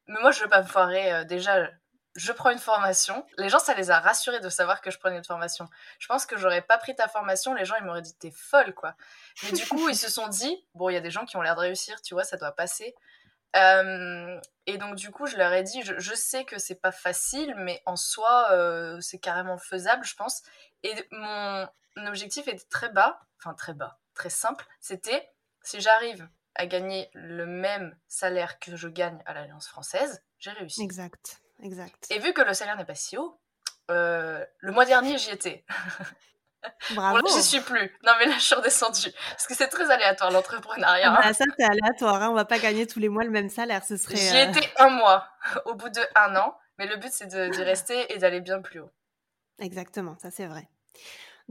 [0.07, 1.13] Mais moi, je veux pas me foirer.
[1.13, 1.69] euh, déjà,
[2.15, 3.25] je prends une formation.
[3.37, 5.69] Les gens, ça les a rassurés de savoir que je prenais une formation.
[5.99, 8.73] Je pense que j'aurais pas pris ta formation, les gens, ils m'auraient dit, t'es folle,
[8.73, 8.95] quoi.
[9.43, 11.41] Mais du coup, ils se sont dit, bon, il y a des gens qui ont
[11.41, 12.95] l'air de réussir, tu vois, ça doit passer.
[13.55, 16.91] Euh, et donc du coup, je leur ai dit, je, je sais que c'est pas
[16.91, 20.43] facile, mais en soi, euh, c'est carrément faisable, je pense.
[20.83, 21.67] Et mon
[22.07, 24.65] objectif était très bas, enfin très bas, très simple.
[24.79, 25.29] C'était
[25.63, 30.81] si j'arrive à gagner le même salaire que je gagne à l'Alliance française, j'ai réussi.
[30.81, 32.07] Exact, exact.
[32.09, 33.39] Et vu que le salaire n'est pas si haut,
[33.89, 35.65] euh, le mois dernier j'y étais.
[36.95, 37.17] Bravo.
[37.17, 37.91] Là, j'y suis plus.
[38.05, 39.11] Non, mais là, je suis redescendue.
[39.31, 41.13] Parce que c'est très aléatoire l'entrepreneuriat.
[41.13, 41.21] Ah hein.
[41.23, 42.21] bah, ça, c'est aléatoire.
[42.21, 42.29] Hein.
[42.29, 43.83] On va pas gagner tous les mois le même salaire.
[43.83, 44.15] Ce serait.
[44.15, 45.27] J'y euh, étais un mois
[45.65, 48.61] au bout de un an, mais le but c'est de- d'y rester et d'aller bien
[48.61, 48.91] plus haut.
[49.59, 50.67] Exactement, ça c'est vrai.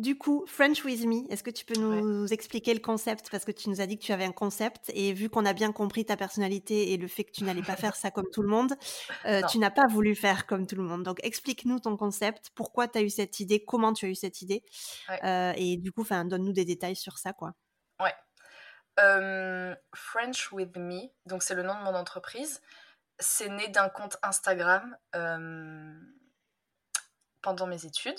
[0.01, 3.29] Du coup, French with me, est-ce que tu peux nous expliquer le concept?
[3.31, 5.53] Parce que tu nous as dit que tu avais un concept et vu qu'on a
[5.53, 8.41] bien compris ta personnalité et le fait que tu n'allais pas faire ça comme tout
[8.41, 8.73] le monde,
[9.27, 11.03] euh, tu n'as pas voulu faire comme tout le monde.
[11.03, 14.41] Donc explique-nous ton concept, pourquoi tu as eu cette idée, comment tu as eu cette
[14.41, 14.65] idée
[15.23, 17.35] euh, et du coup, donne-nous des détails sur ça.
[17.35, 17.53] quoi.
[18.01, 18.15] Ouais.
[19.95, 22.63] French with me, donc c'est le nom de mon entreprise.
[23.19, 24.97] C'est né d'un compte Instagram
[27.43, 28.19] pendant mes études.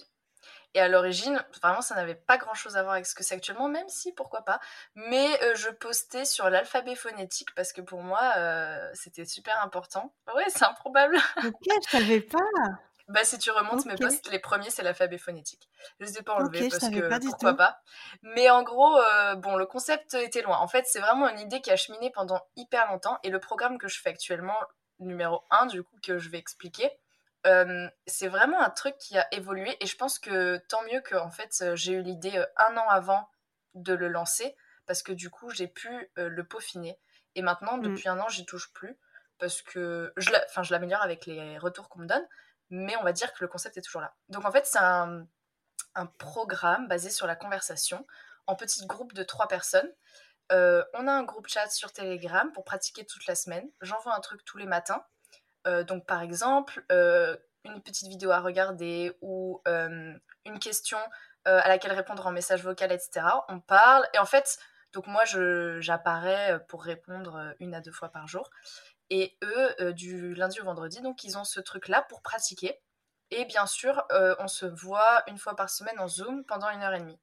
[0.74, 3.68] Et à l'origine, vraiment, ça n'avait pas grand-chose à voir avec ce que c'est actuellement,
[3.68, 4.60] même si, pourquoi pas.
[4.96, 10.14] Mais euh, je postais sur l'alphabet phonétique parce que pour moi, euh, c'était super important.
[10.34, 11.18] Ouais, c'est improbable.
[11.44, 12.38] Ok, je savais pas?
[13.12, 15.70] Bah, si tu remontes mes posts, les premiers, c'est l'alphabet phonétique.
[16.00, 17.82] Je ne les ai pas enlevés parce que pourquoi pas.
[18.22, 20.58] Mais en gros, euh, bon, le concept était loin.
[20.60, 23.20] En fait, c'est vraiment une idée qui a cheminé pendant hyper longtemps.
[23.24, 24.58] Et le programme que je fais actuellement,
[25.00, 26.90] numéro 1, du coup, que je vais expliquer,
[28.06, 31.32] c'est vraiment un truc qui a évolué et je pense que tant mieux que en
[31.32, 33.30] fait j'ai eu l'idée un an avant
[33.74, 37.00] de le lancer parce que du coup j'ai pu le peaufiner
[37.36, 37.82] et maintenant mmh.
[37.82, 38.98] depuis un an j'y touche plus
[39.40, 42.28] parce que je l'améliore avec les retours qu'on me donne
[42.70, 44.16] mais on va dire que le concept est toujours là.
[44.30, 45.28] Donc en fait c'est un,
[45.96, 48.08] un, programme basé sur la conversation
[48.48, 49.92] en petits groupes de trois personnes.
[50.50, 53.70] On a un groupe chat sur Telegram pour pratiquer toute la semaine.
[53.82, 55.06] J'envoie un truc tous les matins
[55.68, 60.14] euh, donc par exemple, euh, une petite vidéo à regarder ou euh,
[60.46, 60.98] une question
[61.46, 63.26] à laquelle répondre en message vocal, etc.
[63.48, 64.60] On parle et en fait,
[64.94, 68.52] donc moi j'apparais pour répondre une à deux fois par jour.
[69.10, 72.80] Et eux, du lundi au vendredi, donc ils ont ce truc-là pour pratiquer.
[73.32, 74.06] Et bien sûr,
[74.38, 77.20] on se voit une fois par semaine en Zoom pendant une heure et demie.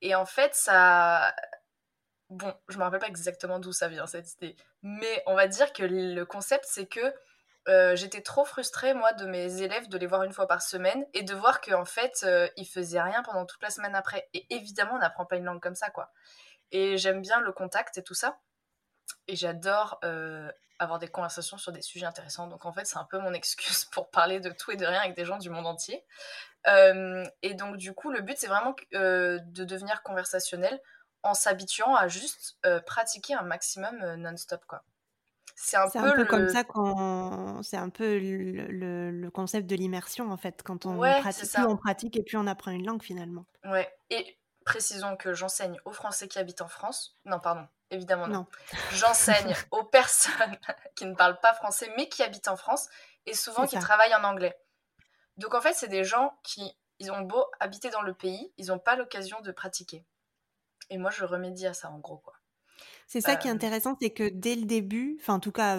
[0.00, 1.34] Et en fait, ça,
[2.30, 5.72] bon, je me rappelle pas exactement d'où ça vient cette idée, mais on va dire
[5.72, 7.14] que le concept c'est que
[7.68, 11.04] euh, j'étais trop frustrée, moi, de mes élèves de les voir une fois par semaine
[11.12, 14.28] et de voir qu'en fait, euh, ils faisaient rien pendant toute la semaine après.
[14.32, 16.10] Et évidemment, on n'apprend pas une langue comme ça, quoi.
[16.72, 18.38] Et j'aime bien le contact et tout ça.
[19.26, 22.46] Et j'adore euh, avoir des conversations sur des sujets intéressants.
[22.46, 25.00] Donc, en fait, c'est un peu mon excuse pour parler de tout et de rien
[25.00, 26.02] avec des gens du monde entier.
[26.66, 30.80] et donc, du coup, le but, c'est vraiment de devenir conversationnel
[31.22, 34.84] en s'habituant à juste pratiquer un maximum non-stop, quoi.
[35.60, 37.60] C'est un, peu, comme ça qu'on.
[37.64, 40.62] C'est un peu le, concept de l'immersion en fait.
[40.62, 43.44] Quand on pratique, plus on pratique et puis on apprend une langue finalement.
[43.64, 43.92] Ouais.
[44.10, 47.16] Et précisons que j'enseigne aux Français qui habitent en France.
[47.24, 48.46] Non, pardon, évidemment non.
[48.92, 50.56] J'enseigne aux personnes
[50.94, 52.88] qui ne parlent pas français mais qui habitent en France
[53.26, 54.56] et souvent qui travaillent en anglais.
[55.38, 58.66] Donc en fait, c'est des gens qui, ils ont beau habiter dans le pays, ils
[58.66, 60.04] n'ont pas l'occasion de pratiquer.
[60.88, 62.37] Et moi, je remédie à ça en gros quoi.
[63.08, 65.78] C'est ça qui est intéressant, c'est que dès le début, enfin en tout cas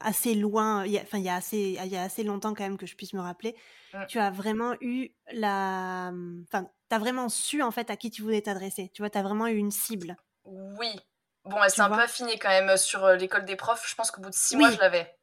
[0.00, 2.86] assez loin, enfin il y a assez, il y a assez longtemps quand même que
[2.86, 3.56] je puisse me rappeler,
[3.94, 4.04] mmh.
[4.06, 8.10] tu as vraiment eu la, mmh, enfin tu as vraiment su en fait à qui
[8.10, 8.90] tu voulais t'adresser.
[8.92, 10.16] Tu vois, tu as vraiment eu une cible.
[10.44, 10.94] Oui.
[11.44, 13.88] Bon, elle s'est un peu affinée quand même sur l'école des profs.
[13.88, 15.17] Je pense qu'au bout de six mois, je l'avais.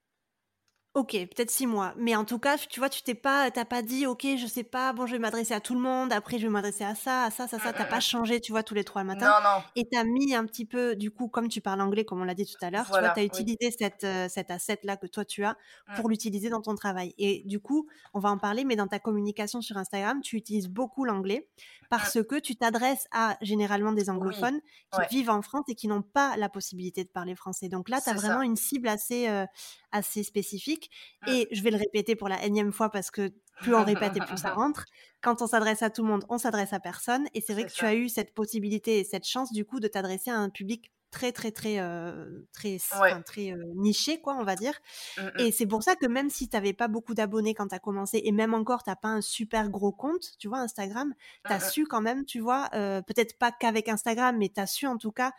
[0.95, 1.93] Ok, peut-être six mois.
[1.97, 4.63] Mais en tout cas, tu vois, tu t'es pas, t'as pas dit, ok, je sais
[4.63, 7.25] pas, bon, je vais m'adresser à tout le monde, après je vais m'adresser à ça,
[7.25, 7.73] à ça, ça, ça.
[7.73, 9.25] T'as pas changé, tu vois, tous les trois le matin.
[9.27, 9.63] Non, non.
[9.75, 12.33] Et t'as mis un petit peu, du coup, comme tu parles anglais, comme on l'a
[12.33, 15.43] dit tout à l'heure, tu vois, t'as utilisé cette, euh, cet asset-là que toi tu
[15.43, 15.57] as
[15.97, 17.13] pour l'utiliser dans ton travail.
[17.17, 20.69] Et du coup, on va en parler, mais dans ta communication sur Instagram, tu utilises
[20.69, 21.49] beaucoup l'anglais
[21.89, 24.61] parce que tu t'adresses à généralement des anglophones
[25.09, 27.67] qui vivent en France et qui n'ont pas la possibilité de parler français.
[27.67, 29.45] Donc là, tu as vraiment une cible assez, euh,
[29.91, 30.84] assez spécifique.
[31.27, 34.19] Et je vais le répéter pour la énième fois parce que plus on répète et
[34.19, 34.85] plus ça rentre.
[35.21, 37.25] Quand on s'adresse à tout le monde, on s'adresse à personne.
[37.33, 39.87] Et c'est vrai que tu as eu cette possibilité et cette chance du coup de
[39.87, 42.77] t'adresser à un public très très très euh, très
[43.25, 44.73] très euh, niché quoi on va dire
[45.17, 45.31] mmh, mmh.
[45.39, 47.79] et c'est pour ça que même si tu n'avais pas beaucoup d'abonnés quand tu as
[47.79, 51.13] commencé et même encore tu n'as pas un super gros compte tu vois Instagram
[51.45, 54.59] tu as mmh, su quand même tu vois euh, peut-être pas qu'avec Instagram mais tu
[54.59, 55.31] as su en tout cas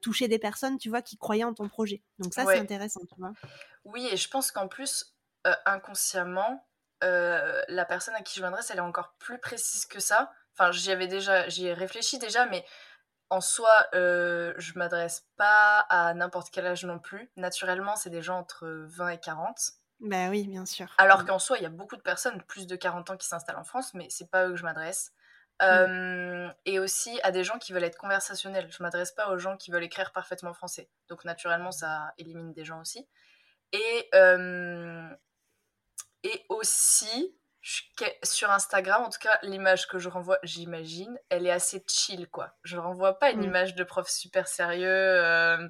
[0.00, 2.04] toucher des personnes tu vois qui croyaient en ton projet.
[2.20, 3.32] Donc ça c'est intéressant tu vois.
[3.84, 5.16] Oui et je pense qu'en plus
[5.66, 6.64] inconsciemment
[7.00, 10.30] la personne à qui je m'adresse elle est encore plus précise que ça.
[10.56, 12.64] Enfin j'y avais déjà j'y ai réfléchi déjà mais
[13.30, 17.30] en soi, euh, je m'adresse pas à n'importe quel âge non plus.
[17.36, 19.56] Naturellement, c'est des gens entre 20 et 40.
[20.00, 20.92] Bah oui, bien sûr.
[20.98, 23.58] Alors qu'en soi, il y a beaucoup de personnes plus de 40 ans qui s'installent
[23.58, 25.12] en France, mais c'est pas eux que je m'adresse.
[25.60, 25.64] Mm.
[25.64, 28.68] Euh, et aussi à des gens qui veulent être conversationnels.
[28.70, 30.88] Je m'adresse pas aux gens qui veulent écrire parfaitement français.
[31.08, 33.06] Donc naturellement, ça élimine des gens aussi.
[33.72, 35.08] Et, euh,
[36.24, 37.36] et aussi,
[38.22, 42.56] sur Instagram, en tout cas, l'image que je renvoie, j'imagine, elle est assez chill, quoi.
[42.64, 43.44] Je renvoie pas une mm.
[43.44, 45.68] image de prof super sérieux, euh,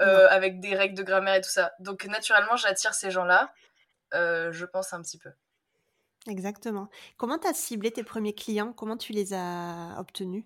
[0.00, 1.72] euh, avec des règles de grammaire et tout ça.
[1.80, 3.52] Donc, naturellement, j'attire ces gens-là,
[4.14, 5.30] euh, je pense un petit peu.
[6.28, 6.88] Exactement.
[7.16, 8.72] Comment tu as ciblé tes premiers clients?
[8.72, 10.44] Comment tu les as obtenus?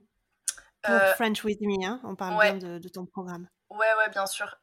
[0.83, 3.49] Pour French with Me, hein, on parle bien de, de ton programme.
[3.71, 4.57] ouais, ouais, bien sûr.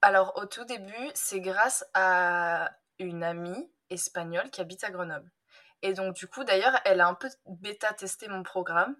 [0.00, 5.30] Alors, au tout début, c'est grâce à une amie espagnole qui habite à Grenoble.
[5.82, 8.96] Et donc, du coup, d'ailleurs, elle a un peu bêta-testé mon programme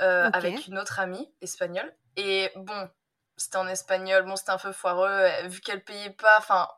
[0.00, 1.92] euh, avec une autre amie espagnole.
[2.16, 2.90] Et bon,
[3.36, 6.68] c'était en espagnol, bon, c'était un peu foireux, euh, vu qu'elle payait pas, enfin,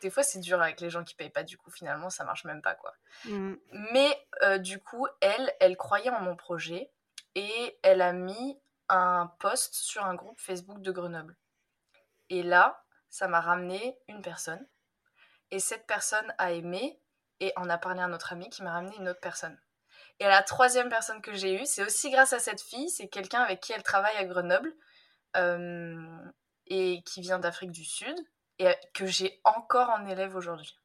[0.00, 2.44] des fois, c'est dur avec les gens qui payent pas, du coup, finalement, ça marche
[2.44, 2.92] même pas, quoi.
[3.24, 3.54] Mm.
[3.92, 6.90] Mais euh, du coup, elle, elle croyait en mon projet
[7.34, 11.36] et elle a mis un post sur un groupe Facebook de Grenoble.
[12.28, 14.66] Et là, ça m'a ramené une personne.
[15.52, 16.98] Et cette personne a aimé
[17.38, 19.56] et en a parlé à un autre ami qui m'a ramené une autre personne.
[20.18, 23.42] Et la troisième personne que j'ai eue, c'est aussi grâce à cette fille, c'est quelqu'un
[23.42, 24.72] avec qui elle travaille à Grenoble
[25.36, 25.96] euh,
[26.66, 28.14] et qui vient d'Afrique du Sud
[28.58, 30.78] et que j'ai encore en élève aujourd'hui.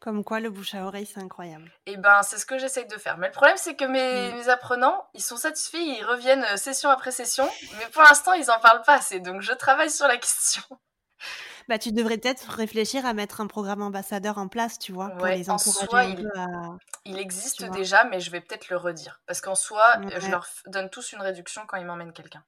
[0.00, 1.72] Comme quoi, le bouche à oreille, c'est incroyable.
[1.86, 3.18] Et ben, c'est ce que j'essaye de faire.
[3.18, 4.36] Mais le problème, c'est que mes, Mm.
[4.36, 8.48] mes apprenants, ils sont satisfaits, ils reviennent euh, session après session, mais pour l'instant, ils
[8.48, 9.18] en parlent pas assez.
[9.18, 10.62] Donc, je travaille sur la question.
[11.68, 15.22] Bah, tu devrais peut-être réfléchir à mettre un programme ambassadeur en place, tu vois, pour
[15.22, 16.46] Ouais, les en encourager soi, un il, peu à...
[17.04, 19.20] il existe déjà, mais je vais peut-être le redire.
[19.26, 22.42] Parce qu'en soi, euh, je leur donne tous une réduction quand ils m'emmènent quelqu'un.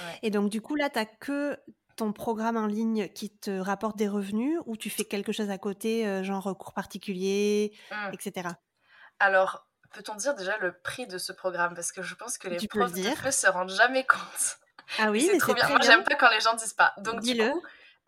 [0.00, 0.18] Ouais.
[0.22, 1.58] Et donc, du coup, là, tu n'as que
[1.96, 5.58] ton programme en ligne qui te rapporte des revenus ou tu fais quelque chose à
[5.58, 8.12] côté, euh, genre cours particuliers, Hmm.
[8.12, 8.48] etc.
[9.18, 11.74] Alors, peut-on dire déjà le prix de ce programme?
[11.74, 12.92] Parce que je pense que les Tu profs.
[12.92, 14.58] FLE se rendent jamais compte.
[14.98, 15.66] Ah oui, c'est trop bien.
[15.68, 16.92] Moi, j'aime pas quand les gens disent pas.
[16.98, 17.50] Donc, Dis-le.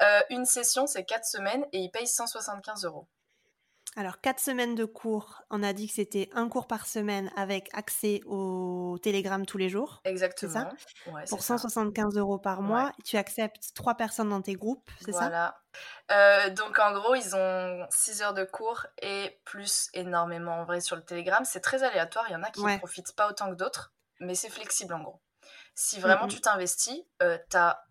[0.02, 3.08] Euh, une session, c'est 4 semaines et ils payent 175 euros.
[3.96, 7.68] Alors, quatre semaines de cours, on a dit que c'était un cours par semaine avec
[7.74, 10.00] accès au Telegram tous les jours.
[10.04, 10.68] Ça Exactement.
[11.06, 11.58] Ouais, Pour ça.
[11.58, 12.66] 175 euros par Ouais.
[12.66, 15.18] mois, tu acceptes trois personnes dans tes groupes, c'est ça?
[15.20, 15.60] Voilà.
[16.10, 20.80] Euh, donc en gros, ils ont 6 heures de cours et plus énormément en vrai
[20.80, 21.44] sur le Telegram.
[21.44, 22.78] C'est très aléatoire, il y en a qui ne Ouais.
[22.78, 25.20] profitent pas autant que d'autres, mais c'est flexible en gros.
[25.76, 26.30] Si vraiment mm.
[26.30, 27.84] tu t'investis, euh, tu as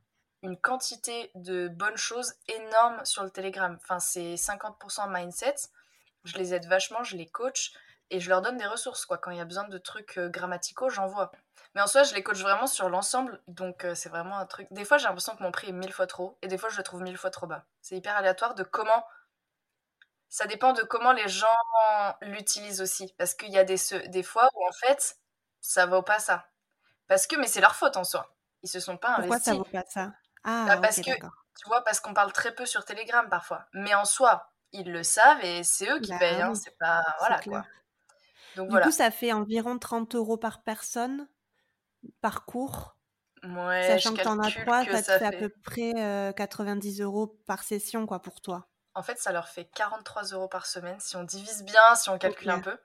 [0.44, 3.78] une quantité de bonnes choses énormes sur le Telegram.
[3.82, 5.56] Enfin, c'est 50% mindset.
[6.26, 7.74] Je les aide vachement, je les coach
[8.10, 9.06] et je leur donne des ressources.
[9.06, 9.18] Quoi.
[9.18, 11.32] Quand il y a besoin de trucs euh, grammaticaux, j'envoie.
[11.76, 14.68] Mais en soi, je les coach vraiment sur l'ensemble, donc euh, c'est vraiment un truc.
[14.70, 16.78] Des fois, j'ai l'impression que mon prix est mille fois trop, et des fois, je
[16.78, 17.66] le trouve mille fois trop bas.
[17.82, 19.04] C'est hyper aléatoire de comment.
[20.30, 21.48] Ça dépend de comment les gens
[22.22, 23.14] l'utilisent aussi.
[23.18, 23.78] Parce qu'il y a des,
[24.08, 25.18] des fois où en fait,
[25.62, 26.48] ça vaut pas ça.
[27.08, 28.36] Parce que, mais c'est leur faute en soi.
[28.64, 29.58] Ils se sont pas Pourquoi ça investis.
[29.58, 30.12] vaut pas ça?
[30.44, 33.66] Ah, parce ok, que, tu vois, parce qu'on parle très peu sur Telegram parfois.
[33.74, 36.42] Mais en soi, ils le savent et c'est eux qui Bah payent.
[36.42, 37.04] Hein, oui, c'est pas.
[37.20, 37.66] Voilà quoi.
[38.56, 38.86] Donc Du voilà.
[38.86, 41.28] coup, ça fait environ 30 euros par personne,
[42.22, 42.96] par cours.
[43.44, 47.28] Ouais, Sachant que t'en as trois, ça te fait à peu près euh, 90 euros
[47.46, 48.68] par session, quoi, pour toi.
[48.96, 52.18] En fait, ça leur fait 43 euros par semaine si on divise bien, si on
[52.18, 52.78] calcule un peu.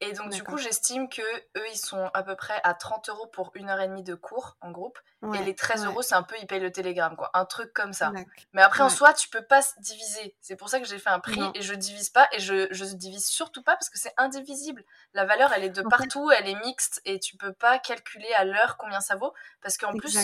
[0.00, 3.26] Et donc, du coup, j'estime que eux, ils sont à peu près à 30 euros
[3.28, 4.98] pour une heure et demie de cours en groupe.
[5.34, 7.30] Et les 13 ouais, euros, c'est un peu, ils payent le télégramme, quoi.
[7.32, 8.12] Un truc comme ça.
[8.52, 10.36] Mais après, en soi, tu peux pas diviser.
[10.40, 11.50] C'est pour ça que j'ai fait un prix non.
[11.54, 12.28] et je divise pas.
[12.32, 14.84] Et je, je divise surtout pas parce que c'est indivisible.
[15.14, 17.78] La valeur, elle est de En fait, partout, elle est mixte et tu peux pas
[17.78, 19.32] calculer à l'heure combien ça vaut.
[19.62, 20.16] Parce qu'en plus,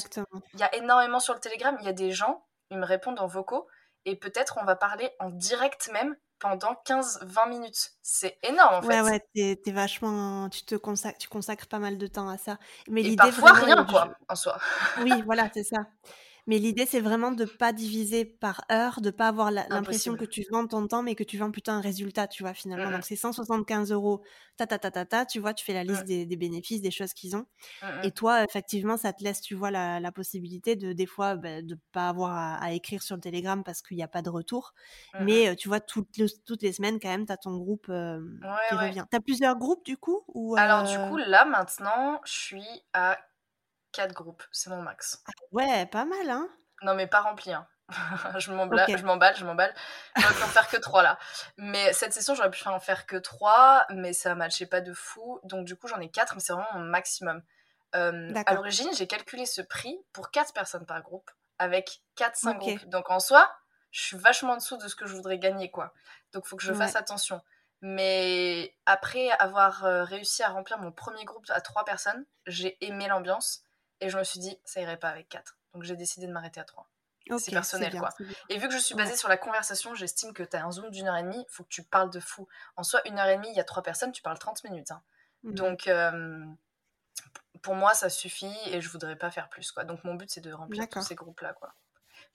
[0.52, 1.76] il y a énormément sur le Telegram.
[1.80, 3.66] Il y a des gens, ils me répondent en vocaux
[4.04, 7.92] et peut-être on va parler en direct même pendant 15-20 minutes.
[8.02, 9.00] C'est énorme en Ouais, fait.
[9.02, 12.58] ouais, t'es, t'es vachement, tu te consacres, tu consacres pas mal de temps à ça.
[12.88, 14.58] Mais Et l'idée parfois vraiment, rien, et je- quoi, en soi.
[14.96, 15.78] oui, voilà, c'est ça.
[16.46, 20.42] Mais l'idée, c'est vraiment de pas diviser par heure, de pas avoir l'impression que tu
[20.50, 22.90] vends ton temps, mais que tu vends plutôt un résultat, tu vois, finalement.
[22.90, 24.22] Mm, Donc, c'est 175 euros,
[24.56, 26.90] ta, ta, ta, ta, ta, tu vois, tu fais la liste des, des bénéfices, des
[26.90, 27.46] choses qu'ils ont.
[27.80, 31.06] mm, mm, Et toi, effectivement, ça te laisse, tu vois, la, la possibilité de, des
[31.06, 34.08] fois, bah, de pas avoir à, à écrire sur le Telegram parce qu'il n'y a
[34.08, 34.74] pas de retour.
[35.18, 38.20] Mais, tu vois, toutes, les- toutes les semaines, quand même, tu as ton groupe euh,
[38.64, 39.04] qui Ouais, revient.
[39.10, 43.18] Tu as plusieurs groupes, du coup ou, Alors du coup, là maintenant, je suis à
[43.92, 44.42] 4 groupes.
[44.52, 45.22] C'est mon max.
[45.50, 46.48] Ouais, pas mal, hein
[46.82, 47.52] Non, mais pas rempli.
[47.52, 47.66] Hein.
[48.38, 48.96] je m'embla- Ok.
[48.96, 49.74] je m'emballe, je m'emballe.
[50.16, 51.18] J'aurais pu en faire que 3 là.
[51.58, 55.40] Mais cette session, j'aurais pu en faire que 3, mais ça matchait pas de fou.
[55.44, 57.42] Donc du coup, j'en ai 4, mais c'est vraiment mon maximum.
[57.94, 62.58] Euh, à l'origine, j'ai calculé ce prix pour 4 personnes par groupe, avec 4-5 Ok.
[62.60, 62.84] groupes.
[62.88, 63.54] Donc en soi,
[63.90, 65.92] je suis vachement en dessous de ce que je voudrais gagner, quoi.
[66.32, 67.42] Donc faut que je fasse attention.
[67.82, 73.08] Mais après avoir euh, réussi à remplir mon premier groupe à 3 personnes, j'ai aimé
[73.08, 73.60] l'ambiance
[74.02, 75.58] et je me suis dit, ça irait pas avec 4.
[75.74, 76.90] Donc j'ai décidé de m'arrêter à 3.
[77.30, 78.14] Ok, C'est personnel, bien, quoi.
[78.50, 79.00] Et vu que je suis Ouais.
[79.02, 81.64] basée sur la conversation, j'estime que tu as un zoom d'une heure et demie, faut
[81.64, 82.48] que tu parles de fou.
[82.76, 84.90] En soi, une heure et demie, il y a trois personnes, tu parles 30 minutes.
[84.92, 85.02] hein.
[85.42, 85.66] Mhm.
[85.66, 86.44] Donc, euh,
[87.62, 89.84] pour moi, ça suffit et je voudrais pas faire plus, quoi.
[89.84, 91.74] Donc, mon but, c'est de remplir tous ces groupes-là, quoi.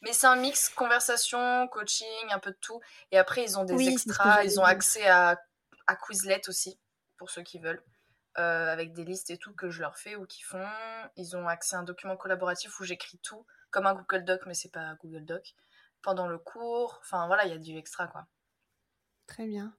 [0.02, 2.82] Mais c'est un mix conversation, coaching, un peu de tout.
[3.12, 5.40] Et après, ils ont des Oui, extras, ils ont accès à
[5.90, 6.80] à Quizlet aussi,
[7.18, 7.84] pour ceux qui veulent.
[8.40, 10.64] Euh, avec des listes et tout que je leur fais ou qu'ils font.
[11.16, 14.54] Ils ont accès à un document collaboratif où j'écris tout, comme un Google Doc, mais
[14.54, 15.56] c'est pas Google Doc,
[16.04, 17.00] pendant le cours.
[17.02, 18.28] Enfin voilà, il y a du extra quoi.
[19.26, 19.76] Très bien.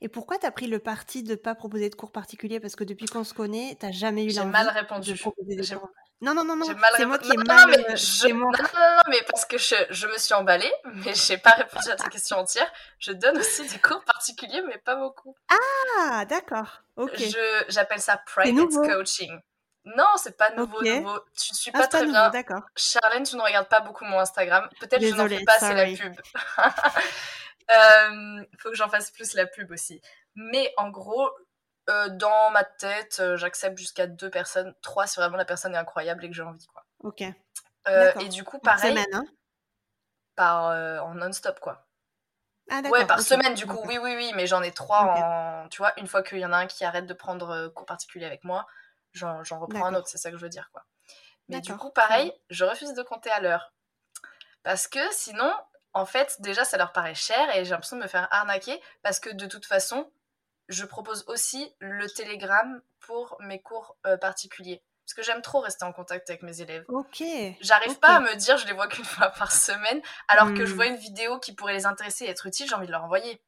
[0.00, 2.60] Et pourquoi tu as pris le parti de ne pas proposer de cours particuliers?
[2.60, 5.12] Parce que depuis qu'on se connaît, tu n'as jamais eu l'envie mal répondu.
[5.12, 5.90] de proposer des cours?
[6.20, 7.68] Non, non, non, non, c'est moi qui ai mal...
[7.68, 8.28] mais je...
[8.28, 11.88] non, non, non, mais parce que je, je me suis emballée, mais j'ai pas répondu
[11.90, 12.68] à ta question entière.
[12.98, 15.36] Je donne aussi des cours particuliers, mais pas beaucoup.
[15.48, 16.82] Ah, d'accord.
[16.96, 17.22] Ok.
[17.68, 19.38] J'appelle ça private coaching.
[19.96, 21.18] Non, c'est pas nouveau, nouveau.
[21.40, 22.28] Tu ne suis ah, pas très bien.
[22.30, 22.62] D'accord.
[22.76, 24.68] Charlène, tu ne regardes pas beaucoup mon Instagram.
[24.80, 26.14] Peut-être que je n'en fais pas c'est la pub.
[27.70, 30.02] euh, faut que j'en fasse plus la pub aussi.
[30.34, 31.30] Mais en gros,
[31.88, 34.74] euh, dans ma tête, euh, j'accepte jusqu'à deux personnes.
[34.82, 36.84] Trois, si vraiment la personne est incroyable et que j'ai envie, quoi.
[37.00, 37.22] Ok.
[37.88, 38.90] Euh, et du coup, pareil.
[38.90, 39.24] Semaine, hein?
[40.36, 41.86] par, en non-stop, quoi.
[42.70, 45.68] Ah, ouais, par semaine, du coup, oui, oui, oui, mais j'en ai trois en.
[45.68, 48.26] Tu vois, une fois qu'il y en a un qui arrête de prendre cours particulier
[48.26, 48.66] avec moi,
[49.12, 50.84] j'en reprends un autre, c'est ça que je veux dire, quoi.
[51.48, 53.72] Mais du coup, pareil, je refuse de compter à l'heure.
[54.62, 55.50] Parce que sinon,
[55.94, 59.18] en fait, déjà, ça leur paraît cher et j'ai l'impression de me faire arnaquer parce
[59.18, 60.10] que de toute façon,
[60.68, 64.82] je propose aussi le Telegram pour mes cours euh, particuliers.
[65.04, 66.84] Parce que j'aime trop rester en contact avec mes élèves.
[66.88, 67.22] Ok.
[67.62, 70.72] J'arrive pas à me dire je les vois qu'une fois par semaine, alors que je
[70.72, 70.76] hmm.
[70.76, 73.40] vois une vidéo qui pourrait les intéresser et être utile, j'ai envie de leur envoyer.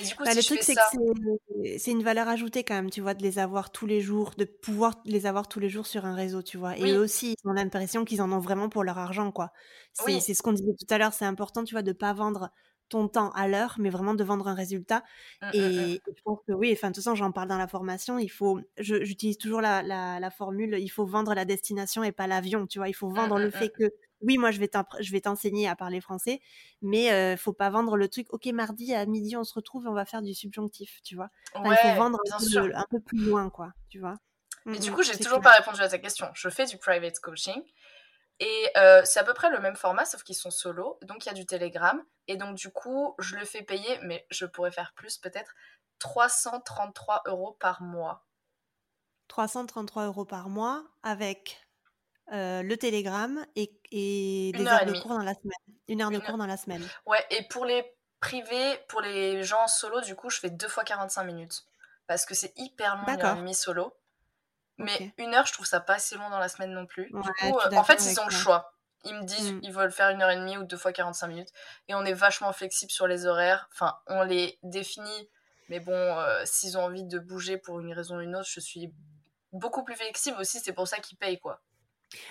[0.00, 2.90] Et du coup, bah, si le truc, c'est que c'est une valeur ajoutée quand même,
[2.90, 5.88] tu vois, de les avoir tous les jours, de pouvoir les avoir tous les jours
[5.88, 6.76] sur un réseau, tu vois.
[6.78, 9.52] Et eux aussi, ils ont l'impression qu'ils en ont vraiment pour leur argent, quoi.
[9.94, 12.50] C'est ce qu'on disait tout à l'heure, c'est important, tu vois, de pas vendre
[12.88, 15.02] ton temps à l'heure, mais vraiment de vendre un résultat.
[15.42, 16.12] Mmh, mmh, et, mmh.
[16.16, 18.60] je pense que oui, enfin, de toute façon, j'en parle dans la formation, il faut,
[18.78, 22.88] j'utilise toujours la, la, formule, il faut vendre la destination et pas l'avion, tu vois,
[22.88, 26.40] il faut vendre le fait que, oui, moi, je vais t'enseigner à parler français,
[26.82, 29.88] mais euh, faut pas vendre le truc, ok, mardi à midi, on se retrouve et
[29.88, 31.30] on va faire du subjonctif, tu vois?
[31.54, 34.14] il faut vendre un peu, un peu, plus loin, quoi, tu vois?
[34.64, 36.26] Mais du coup, j'ai toujours pas répondu à ta question.
[36.34, 37.62] Je fais du private coaching.
[38.40, 40.98] Et euh, c'est à peu près le même format, sauf qu'ils sont solo.
[41.02, 42.02] Donc il y a du Telegram.
[42.28, 45.54] Et donc du coup, je le fais payer, mais je pourrais faire plus peut-être,
[45.98, 48.26] 333 euros par mois.
[49.28, 51.68] 333 euros par mois avec
[52.32, 55.76] euh, le Telegram et, et des heures, de cours dans la semaine.
[55.88, 56.86] Une heure de cours dans la semaine.
[57.06, 57.84] Ouais, et pour les
[58.20, 61.64] privés, pour les gens solo, du coup, je fais deux fois 45 minutes.
[62.06, 63.94] Parce que c'est hyper long, une heure et demie solo.
[64.78, 67.06] Mais une heure, je trouve ça pas assez long dans la semaine non plus.
[67.06, 68.72] du coup, euh, en fait, ils ont le choix.
[69.04, 69.60] Ils me disent, mmh.
[69.62, 71.50] ils veulent faire une heure et demie ou deux fois 45 minutes.
[71.88, 73.68] Et on est vachement flexible sur les horaires.
[73.72, 75.28] Enfin, on les définit.
[75.68, 78.60] Mais bon, euh, s'ils ont envie de bouger pour une raison ou une autre, je
[78.60, 78.92] suis
[79.52, 80.60] beaucoup plus flexible aussi.
[80.60, 81.60] C'est pour ça qu'ils payent, quoi.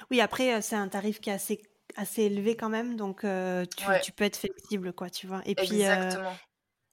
[0.10, 1.62] Oui, après, euh, c'est un tarif qui est assez
[1.96, 5.42] assez élevé quand même, donc tu, tu, peux être flexible, quoi, tu vois.
[5.46, 6.36] Et puis, Exactement.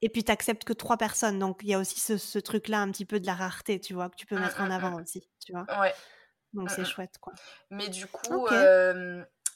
[0.05, 1.39] Et puis, tu n'acceptes que trois personnes.
[1.39, 4.11] Donc, il y a aussi ce, truc-là, un petit peu de la rareté, tu vois,
[4.11, 5.03] que tu peux mmh, mettre en mmh, avant mmh.
[5.03, 5.65] aussi, tu vois.
[5.81, 5.95] Ouais.
[6.53, 7.33] Donc, c'est chouette, quoi.
[7.71, 8.47] Mais du coup,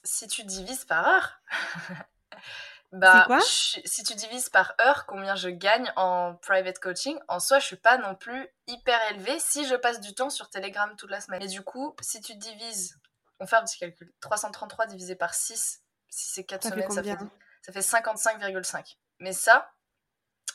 [0.04, 1.42] si tu divises par heure,
[2.92, 3.40] bah, quoi?
[3.42, 7.76] si tu divises par heure combien je gagne en private coaching, en soi, je suis
[7.76, 11.42] pas non plus hyper élevée si je passe du temps sur Telegram toute la semaine.
[11.42, 12.98] Et du coup, si tu divises,
[13.38, 17.18] on fait un petit calcul, 333 divisé par 6, si c'est 4 semaines, ça fait,
[17.60, 18.96] ça fait 55,5.
[19.20, 19.70] Mais ça,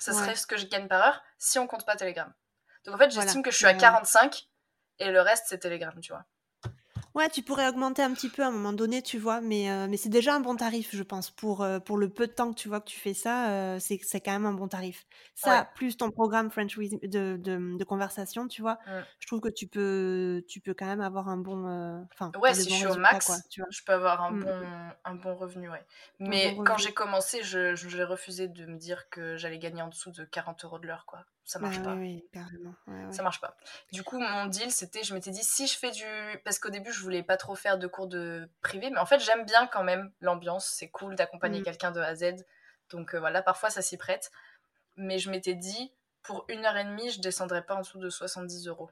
[0.04, 2.32] ça serait ce que je gagne par heure si on compte pas Telegram.
[2.86, 4.48] Donc en fait, j'estime que je suis à 45
[5.00, 6.26] et le reste, c'est Telegram, tu vois.
[7.16, 9.86] Ouais, tu pourrais augmenter un petit peu à un moment donné, tu vois, mais, euh,
[9.88, 11.30] mais c'est déjà un bon tarif, je pense.
[11.30, 13.78] Pour, euh, pour le peu de temps que tu vois que tu fais ça, euh,
[13.80, 15.06] c'est, c'est quand même un bon tarif.
[15.36, 19.02] Ça, plus ton programme French de, de, de, conversation, tu vois, mm.
[19.20, 21.64] je trouve que tu peux, tu peux quand même avoir un bon.
[22.14, 23.70] Enfin, ouais, si je suis au max, tu vois.
[23.70, 24.44] je peux avoir un, mm.
[24.44, 24.66] bon,
[25.06, 25.86] un bon revenu, ouais.
[26.20, 30.12] Mais quand j'ai commencé, je, j'ai refusé de me dire que j'allais gagner en dessous
[30.12, 31.94] de 40 euros de l'heure, quoi ça marche pas.
[31.94, 32.74] Oui, carrément.
[33.12, 33.56] Ça marche pas.
[33.92, 36.06] Du coup, mon deal, c'était, je m'étais dit, si je fais du.
[36.46, 39.20] Parce qu'au début, je voulais pas trop faire de cours de privé, mais en fait,
[39.20, 40.66] j'aime bien quand même l'ambiance.
[40.66, 41.64] C'est cool d'accompagner mmh.
[41.64, 42.46] quelqu'un de A à Z.
[42.90, 44.32] Donc euh, voilà, parfois, ça s'y prête.
[44.96, 48.10] Mais je m'étais dit, pour une heure et demie, je descendrais pas en dessous de
[48.10, 48.90] 70 euros.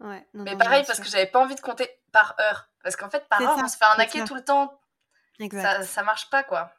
[0.00, 2.68] Ouais, mais pareil, parce que j'avais pas envie de compter par heure.
[2.82, 4.80] Parce qu'en fait, par heure, on se fait arnaquer tout le temps.
[5.50, 6.72] Ça, ça marche pas, quoi.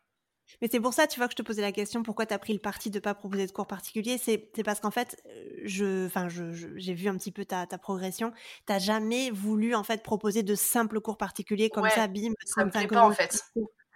[0.61, 2.39] Mais c'est pour ça, tu vois, que je te posais la question, pourquoi tu as
[2.39, 4.17] pris le parti de ne pas proposer de cours particuliers?
[4.17, 5.21] C'est parce qu'en fait,
[5.63, 8.32] je, enfin, je, j'ai vu un petit peu ta, ta progression.
[8.67, 12.65] Tu n'as jamais voulu, en fait, proposer de simples cours particuliers comme ça, bim, ça
[12.65, 13.43] me plaît pas, en fait.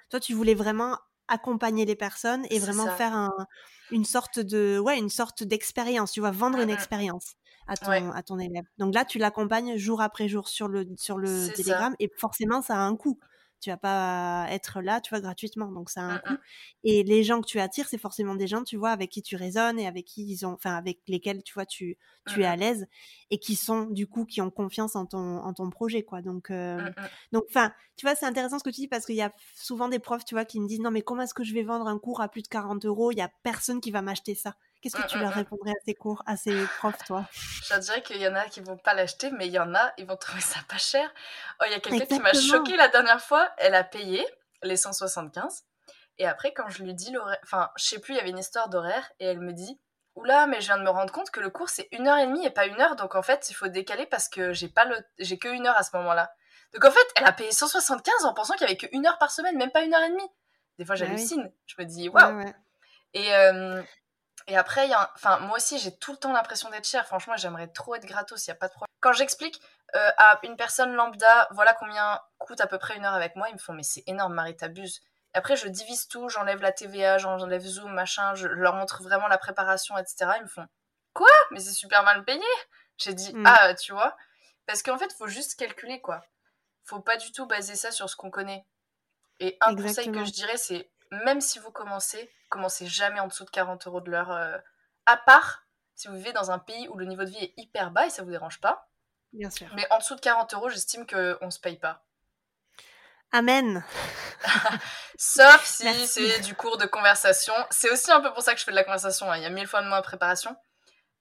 [0.10, 3.32] Toi, tu voulais vraiment accompagner les personnes et vraiment faire un,
[3.92, 7.34] une sorte de ouais une sorte d'expérience tu vois vendre une expérience
[7.68, 8.66] à ton à ton élève.
[8.78, 12.76] Donc là tu l'accompagnes jour après jour sur le sur le Telegram et forcément ça
[12.76, 13.20] a un coût
[13.66, 15.72] Tu vas pas être là, tu vois, gratuitement.
[15.72, 16.36] Donc ça a un Mmh, coût.
[16.36, 16.38] mmh.
[16.84, 19.36] Et les gens que tu attires, c'est forcément des gens, tu vois, avec qui tu
[19.36, 21.98] résonnes et avec qui ils ont, enfin, avec lesquels, tu vois, tu,
[22.28, 22.60] tu es à mmh.
[22.60, 22.86] l'aise
[23.32, 26.22] et qui sont, du coup, qui ont confiance en ton, en ton projet, quoi.
[26.22, 26.92] Donc, euh,
[27.32, 29.90] donc, enfin, tu vois, c'est intéressant ce que tu dis parce qu'il y a souvent
[29.90, 31.88] des profs, tu vois, qui me disent non, mais comment est-ce que je vais vendre
[31.88, 33.12] un cours à plus de 40 euros?
[33.12, 34.56] Il y a personne qui va m'acheter ça.
[34.86, 35.34] Qu'est-ce que Mmh, tu leur mmh.
[35.34, 37.26] répondrais à ces cours, à ces profs, toi?
[37.32, 39.92] Je dirais qu'il y en a qui vont pas l'acheter, mais il y en a,
[39.98, 41.12] ils vont trouver ça pas cher.
[41.60, 42.64] Oh, il y a quelqu'un qui m'a Exactement.
[42.66, 43.50] choqué la dernière fois.
[43.58, 44.24] Elle a payé
[44.62, 45.64] les 175.
[46.20, 48.38] Et après, quand je lui dis l'horaire, enfin, je sais plus, il y avait une
[48.38, 49.80] histoire d'horaire, et elle me dit
[50.14, 52.28] Oula, mais je viens de me rendre compte que le cours c'est une heure et
[52.28, 54.86] demie et pas une heure, donc en fait, il faut décaler parce que j'ai pas
[54.86, 56.32] le, j'ai que une heure à ce moment-là.
[56.74, 59.18] Donc en fait, elle a payé 175 en pensant qu'il y avait que une heure
[59.18, 60.30] par semaine, même pas une heure et demie.
[60.78, 61.08] Des fois, Bah oui.
[61.08, 61.52] j'hallucine.
[61.66, 62.38] Je me dis Ouais, Waouh.
[62.38, 62.56] ouais.
[63.14, 63.82] Et, euh,
[64.48, 66.88] et après, il y a un- enfin, moi aussi, j'ai tout le temps l'impression d'être
[66.88, 67.06] cher.
[67.08, 68.88] Franchement, j'aimerais trop être gratos, il n'y a pas de problème.
[69.02, 69.62] Quand j'explique
[69.96, 73.48] euh, à une personne lambda, voilà combien coûte à peu près une heure avec moi,
[73.50, 75.02] ils me font, mais c'est énorme, Marie, t'abuses.
[75.34, 79.38] Après, je divise tout, j'enlève la TVA, j'enlève Zoom, machin, je leur montre vraiment la
[79.38, 80.32] préparation, etc.
[80.38, 80.66] Ils me font,
[81.14, 81.28] quoi?
[81.52, 82.42] Mais c'est super mal payé
[82.98, 83.44] J'ai dit, Mm.
[83.46, 84.16] ah, tu vois
[84.66, 86.22] Parce qu'en fait, faut juste calculer, quoi.
[86.86, 88.66] Faut pas du tout baser ça sur ce qu'on connaît.
[89.40, 90.90] Et un conseil que je dirais, c'est
[91.24, 94.32] même si vous commencez, commencez jamais en dessous de 40 euros de l'heure.
[94.32, 94.58] euh,
[95.06, 95.64] à part
[95.96, 98.10] si vous vivez dans un pays où le niveau de vie est hyper bas et
[98.10, 98.90] ça vous dérange pas.
[99.34, 99.68] Bien sûr.
[99.76, 102.04] Mais en dessous de 40 euros, j'estime qu'on se paye pas.
[103.32, 103.84] Amen.
[105.18, 107.54] Sauf si c'est du cours de conversation.
[107.70, 109.30] C'est aussi un peu pour ça que je fais de la conversation.
[109.32, 109.38] hein.
[109.38, 110.56] Il y a mille fois de moins de préparation.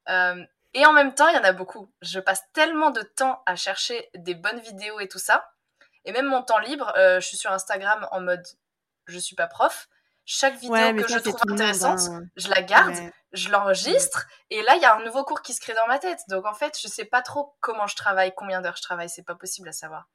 [0.09, 1.91] Euh, et en même temps, il y en a beaucoup.
[2.03, 5.51] Je passe tellement de temps à chercher des bonnes vidéos et tout ça.
[6.05, 8.47] Et même mon temps libre, euh, je suis sur Instagram en mode
[9.07, 9.89] je suis pas prof.
[10.27, 12.23] Chaque vidéo Ouais, que ça, je trouve intéressante, hein.
[12.37, 13.13] je la garde, Ouais.
[13.33, 15.99] je l'enregistre, et là, il y a un nouveau cours qui se crée dans ma
[15.99, 16.21] tête.
[16.29, 19.23] Donc en fait, je sais pas trop comment je travaille, combien d'heures je travaille, c'est
[19.23, 20.09] pas possible à savoir.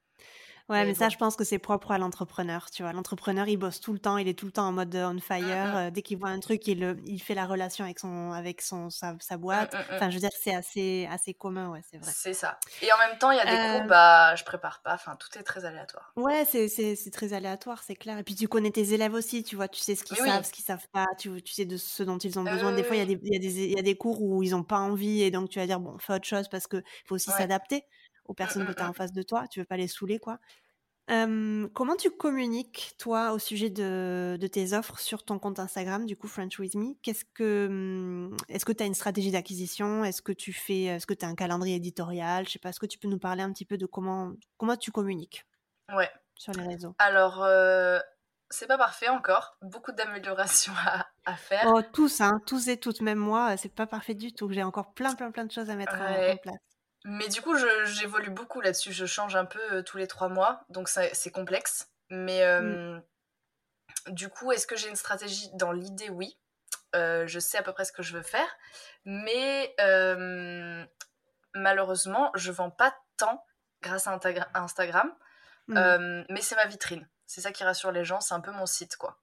[0.70, 2.94] Ouais, Mais mais ça, je pense que c'est propre à l'entrepreneur, tu vois.
[2.94, 5.20] L'entrepreneur, il bosse tout le temps, il est tout le temps en mode euh, on
[5.20, 5.66] fire.
[5.66, 5.76] Mm, mm.
[5.76, 8.90] euh, dès qu'il voit un truc, il, il fait la relation avec son, avec son,
[8.92, 9.74] sa, sa boîte.
[9.74, 9.84] Mm, mm.
[9.96, 12.16] Enfin, je veux dire, c'est assez, assez commun, ouais, c'est vrai.
[12.16, 12.60] C'est ça.
[12.82, 14.94] Et en même temps, il y a des Euh, cours, bah, je prépare pas.
[14.94, 16.16] Enfin, tout est très aléatoire.
[16.16, 18.18] Ouais, c'est, c'est, c'est très aléatoire, c'est clair.
[18.18, 20.30] Et puis tu connais tes élèves aussi, tu vois, tu sais ce qu'ils Mais oui.
[20.30, 22.74] savent, ce qu'ils savent pas, tu, tu sais de ce dont ils ont Euh, besoin.
[22.74, 24.22] Des fois, il y, a des, il y, a des, il y a des cours
[24.22, 26.68] où ils ont pas envie et donc tu vas dire, bon, fais autre chose parce
[26.68, 27.38] qu'il faut aussi Ouais.
[28.30, 29.88] Aux Mm, personnes que mm, tu as en face de toi, tu veux pas les
[29.90, 30.40] saouler, quoi.
[31.12, 36.06] Euh, comment tu communiques, toi, au sujet de, de tes offres sur ton compte Instagram,
[36.06, 36.94] du coup, French With Me?
[37.02, 40.04] Qu'est-ce que, Est-ce que tu as une stratégie d'acquisition?
[40.06, 42.46] Est-ce que tu fais, est-ce que tu as un calendrier éditorial?
[42.46, 44.78] Je sais pas, est-ce que tu peux nous parler un petit peu de comment, comment
[44.78, 45.46] tu communiques
[45.92, 46.10] Ouais.
[46.36, 46.94] sur les réseaux?
[47.00, 47.98] Alors, euh,
[48.52, 49.58] c'est pas parfait encore.
[49.64, 51.66] Beaucoup d'améliorations à, à faire.
[51.66, 54.52] Oh, tous, hein, tous et toutes, même moi, euh, c'est pas parfait du tout.
[54.52, 56.56] J'ai encore plein, plein, plein de choses à mettre en- en, place.
[57.06, 58.92] Mais du coup, j'évolue beaucoup là-dessus.
[58.92, 60.66] Je change un peu euh, tous les trois mois.
[60.70, 61.90] Donc, c'est complexe.
[62.10, 62.44] Mais Mm.
[62.44, 63.00] euh,
[64.08, 66.38] du coup, est-ce que j'ai une stratégie Dans l'idée, oui.
[66.96, 68.48] Euh, je sais à peu près ce que je veux faire.
[69.06, 69.74] Mais
[71.54, 73.46] malheureusement, je vends pas tant
[73.82, 74.20] grâce à
[74.56, 75.14] Instagram.
[75.68, 75.78] Mm.
[75.78, 77.08] Euh, mais c'est ma vitrine.
[77.26, 78.22] C'est ça qui rassure les gens.
[78.22, 79.20] C'est un peu mon site, quoi.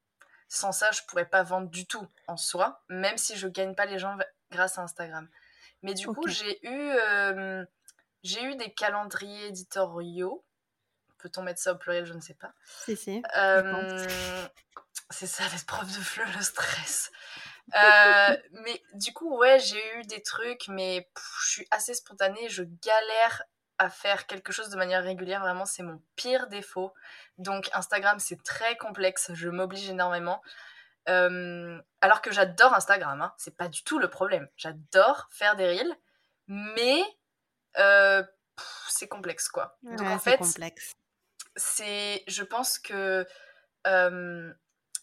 [0.49, 3.85] Sans ça, je pourrais pas vendre du tout en soi, même si je gagne pas
[3.85, 4.17] les gens
[4.53, 5.29] grâce à Instagram.
[5.83, 7.65] Mais du coup, j'ai eu, euh,
[8.23, 10.45] j'ai eu des calendriers éditoriaux.
[11.19, 12.05] Peut-on mettre ça au pluriel?
[12.05, 12.53] Je ne sais pas.
[12.85, 13.23] Si, si.
[13.37, 14.07] Euh,
[15.11, 17.11] c'est ça, les profs de fleurs, le stress.
[17.75, 21.09] Euh, mais du coup, ouais, j'ai eu des trucs, mais
[21.43, 22.49] je suis assez spontanée.
[22.49, 23.43] Je galère
[23.79, 25.41] à faire quelque chose de manière régulière.
[25.41, 26.93] Vraiment, c'est mon pire défaut.
[27.39, 29.31] Donc, Instagram, c'est très complexe.
[29.35, 30.43] Je m'oblige énormément.
[31.09, 33.35] Euh, alors que j'adore Instagram, hein.
[33.39, 34.49] c'est pas du tout le problème.
[34.57, 35.95] J'adore faire des reels,
[36.49, 37.03] mais
[37.79, 38.23] euh,
[38.89, 39.79] c'est complexe, quoi.
[39.83, 40.93] Donc, Ouais, en c'est fait, complexe.
[41.57, 43.27] c'est je pense que
[43.87, 44.53] euh,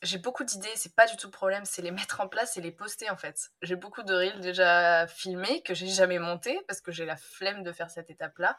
[0.01, 2.61] j'ai beaucoup d'idées c'est pas du tout le problème c'est les mettre en place et
[2.61, 6.81] les poster en fait j'ai beaucoup de reels déjà filmés que j'ai jamais montés parce
[6.81, 8.57] que j'ai la flemme de faire cette étape là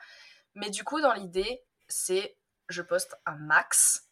[0.55, 2.39] mais du coup dans l'idée c'est
[2.71, 4.09] je poste un max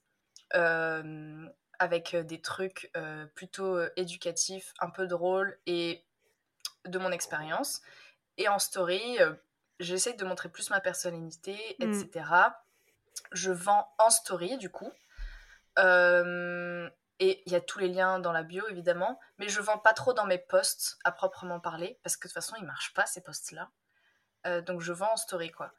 [0.55, 1.49] euh,
[1.83, 6.05] avec des trucs euh, plutôt éducatifs un peu drôles et
[6.85, 7.83] de mon expérience
[8.39, 9.35] et en story euh,
[9.81, 11.93] j'essaye de montrer plus ma personnalité Mm.
[11.93, 12.25] etc
[13.33, 14.91] je vends en story du coup.
[15.79, 19.79] Euh, et il y a tous les liens dans la bio évidemment, mais je vends
[19.79, 22.95] pas trop dans mes posts à proprement parler parce que de toute façon ils marchent
[22.95, 23.71] pas ces posts là.
[24.63, 25.73] donc je vends en story quoi.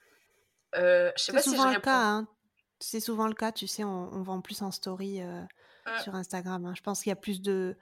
[0.74, 1.82] Je sais C'est pas si je souvent le réponds.
[1.82, 2.28] cas, hein.
[2.80, 5.22] C'est souvent le cas, tu sais, on, on vend plus en story
[5.86, 6.01] Mm.
[6.03, 6.65] sur Instagram.
[6.65, 6.73] hein.
[6.75, 7.77] Je pense qu'il y a plus de,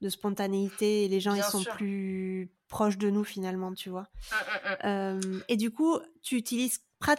[0.00, 1.72] de spontanéité et les gens, Bien ils sont sûr.
[1.74, 4.06] plus proches de nous finalement, tu vois.
[4.30, 4.86] Mm.
[4.86, 7.16] Euh, et du coup, tu utilises prat-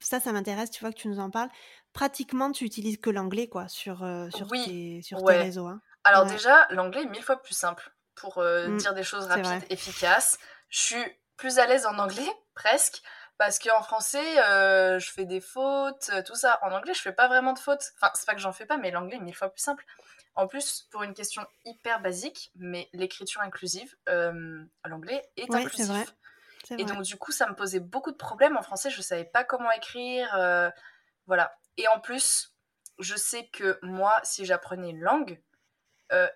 [0.00, 1.48] ça, ça m'intéresse, tu vois, que tu nous en parles.
[1.92, 5.66] Pratiquement, tu utilises que l'anglais, quoi, sur, euh, sur, Oui, tes, sur tes réseaux.
[5.66, 5.80] Hein.
[6.04, 6.32] Alors Ouais.
[6.32, 10.38] déjà, l'anglais est mille fois plus simple pour euh, Mm, dire des choses rapides, efficaces.
[10.68, 11.04] Je suis
[11.36, 13.02] plus à l'aise en anglais, presque,
[13.38, 16.58] parce qu'en français, euh, je fais des fautes, euh, tout ça.
[16.62, 17.92] En anglais, je fais pas vraiment de fautes.
[17.96, 19.84] Enfin, c'est pas que j'en fais pas, mais l'anglais est mille fois plus simple.
[20.34, 25.86] En plus, pour une question hyper basique, mais l'écriture inclusive, euh, l'anglais est Ouais, inclusif.
[25.88, 26.04] vrai.
[26.70, 26.84] Et vrai.
[26.84, 28.56] donc, du coup, ça me posait beaucoup de problèmes.
[28.56, 30.34] En français, je savais pas comment écrire.
[30.36, 30.70] euh,
[31.26, 31.56] voilà.
[31.76, 32.54] Et en plus,
[32.98, 35.42] je sais que moi, si j'apprenais une langue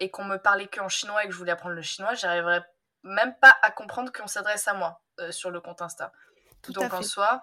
[0.01, 2.63] et qu'on me parlait que en chinois et que je voulais apprendre le chinois, j'arriverais
[3.05, 6.13] même pas à comprendre qu'on s'adresse à moi sur le compte Insta.
[6.63, 7.43] Tout Donc, à en soi,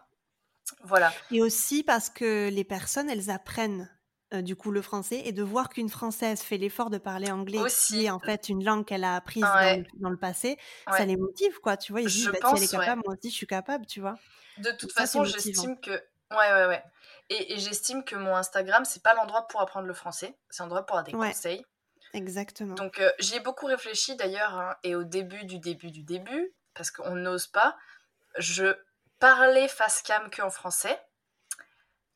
[0.84, 1.14] voilà.
[1.32, 3.90] Et aussi parce que les personnes, elles apprennent
[4.34, 7.60] euh, du coup le français et de voir qu'une Française fait l'effort de parler anglais,
[7.60, 10.18] qui Aussi, est en fait une langue qu'elle a apprise dans ouais, le, dans le
[10.18, 10.58] passé,
[10.92, 11.78] ça les motive, quoi.
[11.78, 12.86] Tu vois, ils se disent, Je bah, si elle est pense, ouais.
[12.86, 14.16] capable, moi aussi je suis capable, tu vois.
[14.58, 15.92] De toute ça, façon, j'estime que.
[15.92, 16.84] Ouais, ouais, ouais.
[17.30, 20.86] Et, et j'estime que mon Instagram, c'est pas l'endroit pour apprendre le français, c'est l'endroit
[20.86, 21.64] pour avoir des conseils.
[22.14, 22.76] exactement.
[22.76, 26.54] Donc euh, j'y ai beaucoup réfléchi d'ailleurs, hein, et au début du début du début,
[26.74, 27.78] parce qu'on n'ose pas,
[28.38, 28.76] je
[29.20, 31.00] parlais face cam que en français.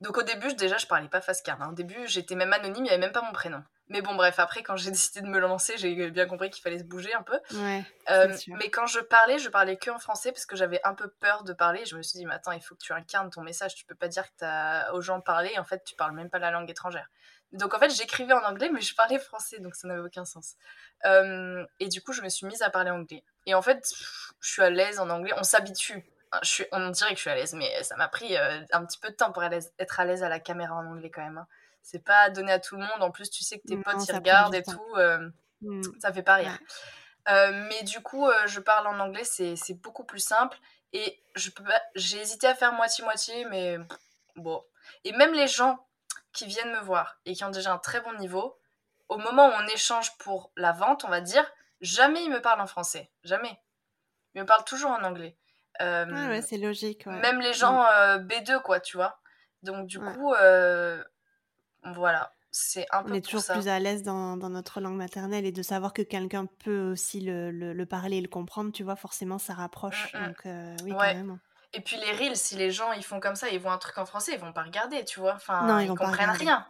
[0.01, 1.61] Donc au début, déjà, je parlais pas face cam.
[1.61, 1.69] hein.
[1.69, 3.63] Au début, j'étais même anonyme, il n'y avait même pas mon prénom.
[3.87, 6.79] Mais bon, bref, après, quand j'ai décidé de me lancer, j'ai bien compris qu'il fallait
[6.79, 7.39] se bouger un peu.
[7.53, 8.27] Ouais, Euh,
[8.57, 11.43] mais quand je parlais, je parlais que en français parce que j'avais un peu peur
[11.43, 11.85] de parler.
[11.85, 13.75] Je me suis dit, mais attends, il faut que tu incarnes ton message.
[13.75, 15.57] Tu peux pas dire que aux gens parlé.
[15.59, 17.07] En fait, tu parles même pas la langue étrangère.
[17.51, 20.55] Donc en fait, j'écrivais en anglais, mais je parlais français, donc ça n'avait aucun sens.
[21.05, 23.23] Euh, et du coup, je me suis mise à parler anglais.
[23.45, 23.85] Et en fait,
[24.39, 25.33] je suis à l'aise en anglais.
[25.37, 26.03] On s'habitue.
[26.43, 28.85] Je suis, on dirait que je suis à l'aise, mais ça m'a pris euh, un
[28.85, 31.21] petit peu de temps pour à être à l'aise à la caméra en anglais quand
[31.21, 31.37] même.
[31.37, 31.47] hein.
[31.83, 33.01] C'est pas donné à tout le monde.
[33.01, 34.71] En plus, tu sais que tes Non, potes prend regardent et temps.
[34.73, 34.95] tout.
[34.97, 35.29] euh,
[35.63, 36.57] Mm, ça fait pas rire.
[37.27, 37.33] ouais.
[37.33, 40.57] Euh, mais du coup, je parle en anglais, c'est beaucoup plus simple.
[40.93, 41.21] Et
[41.95, 43.77] j'ai hésité à faire moitié-moitié, mais
[44.35, 44.63] bon.
[45.03, 45.85] Et même les gens
[46.33, 48.57] qui viennent me voir et qui ont déjà un très bon niveau,
[49.07, 51.45] au moment où on échange pour la vente, on va dire,
[51.81, 53.11] jamais ils me parlent en français.
[53.23, 53.59] Jamais.
[54.33, 55.35] Ils me parlent toujours en anglais.
[55.81, 57.21] Euh, ouais, c'est logique, ouais.
[57.21, 59.19] même les Mm, gens euh, B2, quoi, tu vois.
[59.63, 61.03] Donc, du coup, euh,
[61.83, 62.33] voilà.
[62.51, 63.53] C'est un On peu est pour toujours ça.
[63.53, 67.21] plus à l'aise dans, dans notre langue maternelle et de savoir que quelqu'un peut aussi
[67.21, 70.11] le, le- le parler et le comprendre, tu vois, forcément, ça rapproche.
[70.13, 70.25] Mm, mm.
[70.27, 70.37] Donc,
[70.83, 71.39] oui, carrément.
[71.73, 73.97] Et puis les reels, si les gens ils font comme ça, ils voient un truc
[73.97, 75.35] en français, ils vont pas regarder, tu vois.
[75.35, 76.67] Non, Enfin, ils ils pas comprennent rien.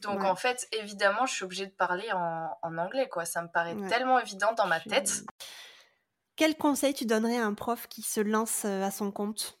[0.00, 3.26] Donc en fait, évidemment, je suis obligée de parler en, en anglais, quoi.
[3.26, 5.24] Ça me paraît tellement évident dans ma tête.
[6.40, 9.58] Quel conseil tu donnerais à un prof qui se lance euh, à son compte?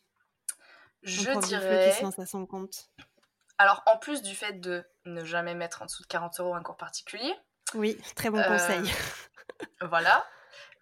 [1.02, 2.00] Je qui se dirais.
[2.02, 2.88] lance à son compte
[3.58, 6.62] Alors, en plus du fait de ne jamais mettre en dessous de 40 euros un
[6.62, 7.34] cours particulier,
[7.74, 8.90] Oui, très bon euh, conseil.
[9.82, 10.26] voilà.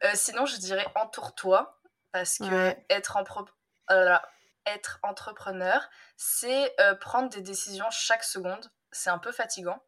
[0.05, 1.81] Euh, sinon, je dirais entoure-toi,
[2.13, 3.49] parce que Ouais, être, en pro-
[3.91, 4.29] euh, là,
[4.67, 5.83] être entrepreneur,
[6.17, 8.71] c'est prendre des décisions chaque seconde.
[8.93, 9.83] C'est un peu fatigant.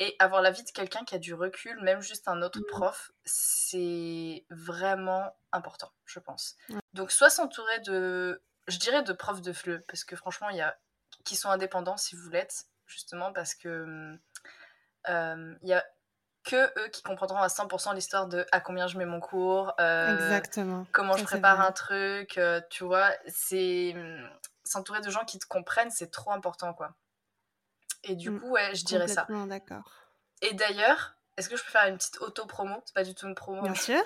[0.00, 3.10] Et avoir l'avis de quelqu'un qui a du recul, même juste un autre Mm, prof,
[3.24, 6.56] c'est vraiment important, je pense.
[6.94, 10.60] Donc, soit s'entourer de, je dirais de profs de FLE, parce que franchement, il y
[10.62, 10.78] a
[11.24, 14.16] qui sont indépendants si vous l'êtes, justement parce que
[15.08, 15.84] euh, il y a
[16.44, 20.10] que eux qui comprendront à 100% l'histoire de à combien je mets mon cours, euh,
[20.10, 20.86] Exactement.
[20.92, 24.28] comment je prépare un truc, euh, tu vois, c'est hum,
[24.64, 26.94] s'entourer de gens qui te comprennent, c'est trop important quoi.
[28.04, 29.26] Et du Mm, coup, ouais, je dirais ça.
[29.46, 29.92] D'accord.
[30.42, 32.82] Et d'ailleurs, est-ce que je peux faire une petite auto-promo?
[32.84, 34.02] C'est pas du tout une promo, Bien sûr.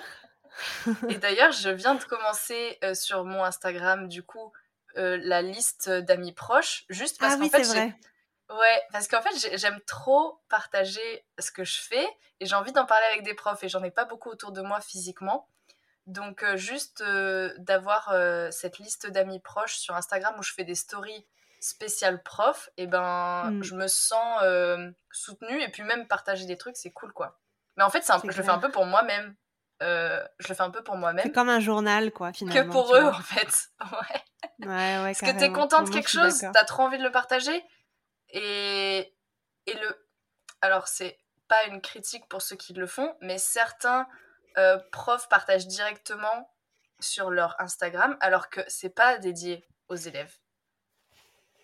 [1.09, 4.51] Et d'ailleurs, je viens de commencer euh, sur mon Instagram, du coup,
[4.97, 7.95] euh, la liste d'amis proches, juste parce Ah qu'en oui, fait, vrai.
[8.49, 12.05] Ouais, parce qu'en fait, j'ai- j'aime trop partager ce que je fais
[12.39, 14.61] et j'ai envie d'en parler avec des profs et j'en ai pas beaucoup autour de
[14.61, 15.47] moi physiquement.
[16.07, 17.03] Donc, euh, juste
[17.57, 18.13] d'avoir
[18.51, 21.25] cette liste d'amis proches sur Instagram où je fais des stories
[21.63, 26.57] spéciales profs, et ben, Mm, je me sens euh, soutenue et puis même partager des
[26.57, 27.39] trucs, c'est cool quoi.
[27.77, 29.35] Mais en fait, c'est un- C'est je le fais un peu pour moi-même.
[29.81, 32.71] Euh, je le fais un peu pour C'est moi-même comme un journal, quoi, que finalement,
[32.71, 33.15] pour tu eux vois.
[33.15, 33.67] en fait.
[33.81, 34.23] Ouais.
[34.59, 35.53] Ouais, ouais, Parce que t'es carrément.
[35.61, 37.63] content Non, de quelque chose, t'as trop envie de le partager
[38.29, 39.15] et,
[39.65, 40.07] et le.
[40.61, 44.07] Alors, c'est pas une critique pour ceux qui le font, mais certains
[44.57, 46.53] euh, profs partagent directement
[46.99, 50.33] sur leur Instagram alors que c'est pas dédié aux élèves.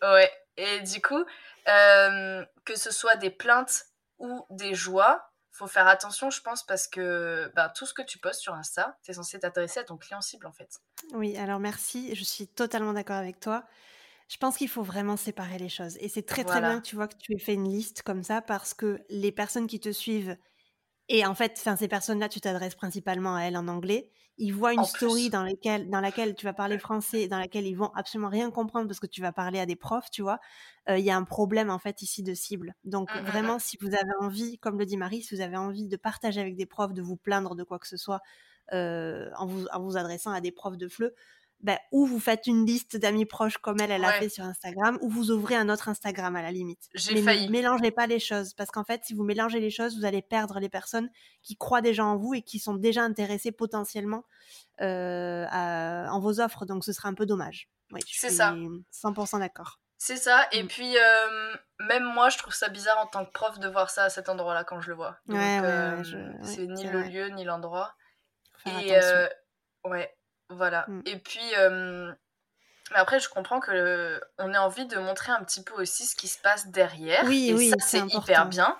[0.02, 1.24] Ouais, et du coup,
[1.68, 3.86] euh, que ce soit des plaintes
[4.18, 8.18] ou des joies, faut faire attention, je pense, parce que ben, tout ce que tu
[8.18, 10.80] postes sur Insta, t'es censé t'adresser à ton client cible en fait.
[11.14, 13.66] Oui, alors merci, je suis totalement d'accord avec toi.
[14.30, 15.98] Je pense qu'il faut vraiment séparer les choses.
[16.00, 18.24] Et c'est très très bien que tu vois que tu aies fait une liste comme
[18.24, 20.38] ça parce que les personnes qui te suivent,
[21.10, 24.86] et en fait, ces personnes-là, tu t'adresses principalement à elles en anglais, ils voient une
[24.86, 28.50] story dans, laquelle, dans laquelle tu vas parler français, dans laquelle ils vont absolument rien
[28.52, 30.40] comprendre parce que tu vas parler à des profs, tu vois,
[30.90, 32.74] euh, il y a un problème en fait ici de cible.
[32.86, 33.60] Donc mmh, mmh, vraiment, mmh.
[33.60, 36.56] si vous avez envie, comme le dit Marie, si vous avez envie de partager avec
[36.56, 38.22] des profs, de vous plaindre de quoi que ce soit
[38.72, 41.14] euh, en, vous, en vous adressant à des profs de FLE,
[41.62, 44.98] ben, ou vous faites une liste d'amis proches comme elle, elle a fait sur Instagram,
[45.02, 46.88] ou vous ouvrez un autre Instagram à la limite.
[46.94, 47.48] J'ai failli.
[47.48, 50.22] Ne mélangez pas les choses, parce qu'en fait, si vous mélangez les choses, vous allez
[50.22, 51.10] perdre les personnes
[51.44, 54.24] qui croient déjà en vous et qui sont déjà intéressées potentiellement
[54.80, 56.66] euh, en vos offres.
[56.66, 57.70] Donc, ce sera un peu dommage.
[57.92, 58.56] Oui, je suis ça.
[58.94, 59.82] 100% d'accord.
[59.98, 60.48] C'est ça.
[60.54, 60.68] Et mm.
[60.68, 64.06] puis, euh, même moi, je trouve ça bizarre en tant que prof de voir ça
[64.06, 65.18] à cet endroit-là quand je le vois.
[65.26, 66.02] Donc, ouais, euh,
[66.44, 67.94] c'est ni le lieu ni l'endroit.
[68.66, 68.98] Et
[69.84, 70.16] ouais,
[70.50, 70.86] voilà.
[70.88, 71.02] Mm.
[71.06, 71.52] Et puis,
[72.92, 76.16] mais après, je comprends que on ait envie de montrer un petit peu aussi ce
[76.16, 77.24] qui se passe derrière.
[77.26, 78.78] Oui, et oui, c'est hyper bien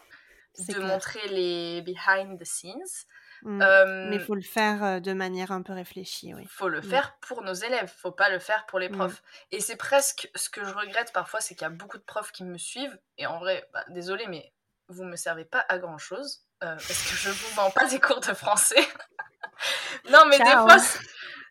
[0.68, 3.06] de montrer les behind the scenes.
[3.44, 3.64] Mm.
[4.10, 6.46] Mais il faut le faire de manière un peu réfléchie, oui.
[6.50, 6.90] faut le mm.
[6.90, 9.22] faire pour nos élèves, faut pas le faire pour les profs.
[9.52, 12.32] Et c'est presque ce que je regrette parfois, c'est qu'il y a beaucoup de profs
[12.32, 12.98] qui me suivent.
[13.18, 14.52] Et en vrai, bah, désolé, mais
[14.90, 18.20] vous me servez pas à grand chose parce que je vous vends pas des cours
[18.20, 18.76] de français.
[20.12, 20.78] non, mais des fois,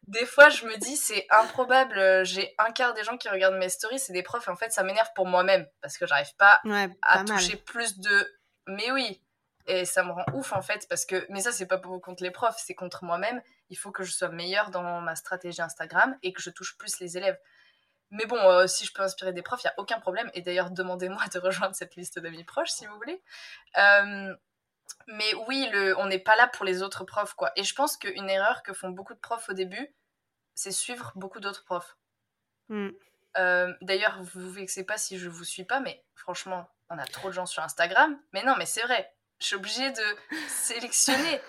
[0.09, 1.99] des fois, je me dis, c'est improbable.
[1.99, 4.49] Euh, j'ai un quart des gens qui regardent mes stories, c'est des profs.
[4.49, 6.61] Et en fait, ça m'énerve pour moi-même parce que j'arrive pas,
[7.03, 8.39] à toucher plus de.
[8.67, 9.23] Mais oui.
[9.67, 11.27] Et ça me rend ouf en fait parce que.
[11.29, 13.43] Mais ça, c'est pas pour contre les profs, c'est contre moi-même.
[13.69, 17.01] Il faut que je sois meilleure dans ma stratégie Instagram et que je touche plus
[17.01, 17.39] les élèves.
[18.11, 20.31] Mais bon, euh, si je peux inspirer des profs, il n'y a aucun problème.
[20.33, 23.23] Et d'ailleurs, demandez-moi de rejoindre cette liste d'amis proches si vous voulez.
[23.77, 24.35] Euh,
[25.07, 27.53] mais oui, le, on n'est pas là pour les autres profs, quoi.
[27.57, 29.95] Et je pense qu'une erreur que font beaucoup de profs au début,
[30.55, 31.97] c'est suivre beaucoup d'autres profs.
[32.68, 32.91] Hmm.
[33.39, 37.07] Euh, d'ailleurs, vous vous vexez pas si je vous suis pas, mais franchement, on a
[37.07, 38.18] trop de gens sur Instagram.
[38.32, 39.14] Mais non, mais c'est vrai.
[39.41, 40.05] Je suis obligée de
[40.49, 41.41] sélectionner.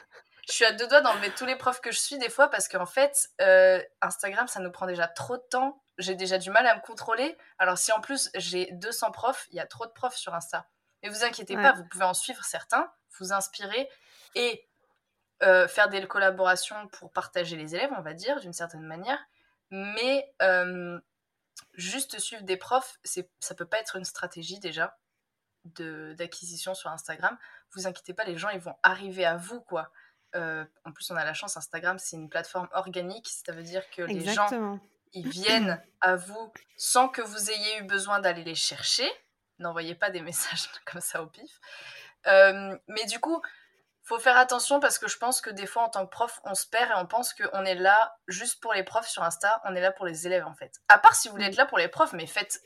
[0.48, 2.68] je suis à deux doigts d'enlever tous les profs que je suis des fois parce
[2.68, 5.84] qu'en fait, euh, Instagram, ça nous prend déjà trop de temps.
[5.98, 7.38] J'ai déjà du mal à me contrôler.
[7.58, 10.68] Alors si en plus j'ai 200 profs, il y a trop de profs sur Insta.
[11.04, 13.90] Mais vous inquiétez pas, vous pouvez en suivre certains, vous inspirer
[14.36, 14.68] et
[15.42, 19.20] euh, faire des collaborations pour partager les élèves, on va dire, d'une certaine manière.
[19.72, 21.00] Mais euh,
[21.74, 24.98] juste suivre des profs, ça peut pas être une stratégie déjà
[25.66, 27.38] d'acquisition sur Instagram.
[27.74, 29.92] Vous inquiétez pas, les gens ils vont arriver à vous quoi.
[30.36, 33.90] Euh, en plus, on a la chance, Instagram c'est une plateforme organique, ça veut dire
[33.92, 34.80] que les gens
[35.14, 39.10] ils viennent à vous sans que vous ayez eu besoin d'aller les chercher.
[39.58, 41.60] N'envoyez pas des messages comme ça au pif.
[42.26, 43.42] Mais du coup,
[44.10, 46.56] faut faire attention parce que je pense que des fois, en tant que prof, on
[46.56, 49.76] se perd et on pense qu'on est là juste pour les profs sur Insta, on
[49.76, 50.82] est là pour les élèves en fait.
[50.88, 52.60] À part si vous voulez être là pour les profs, mais faites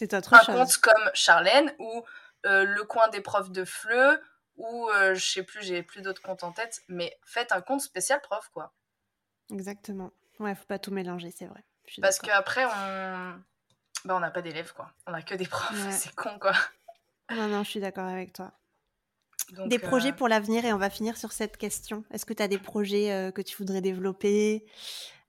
[0.00, 2.04] un compte comme Charlène ou
[2.46, 4.22] euh, le coin des profs de FLE
[4.56, 7.80] ou euh, je sais plus, j'ai plus d'autres comptes en tête, mais faites un compte
[7.80, 8.72] spécial prof quoi.
[9.50, 10.12] Exactement.
[10.38, 11.64] Ouais, faut pas tout mélanger, c'est vrai.
[12.00, 13.42] Parce qu'après, on
[14.04, 14.92] bah, on n'a pas d'élèves quoi.
[15.08, 16.52] On a que des profs, c'est con quoi.
[17.30, 18.52] Non, non, je suis d'accord avec toi
[19.66, 22.04] des projets euh, pour l'avenir et on va finir sur cette question.
[22.10, 24.66] Est-ce que tu as des projets euh, que tu voudrais développer,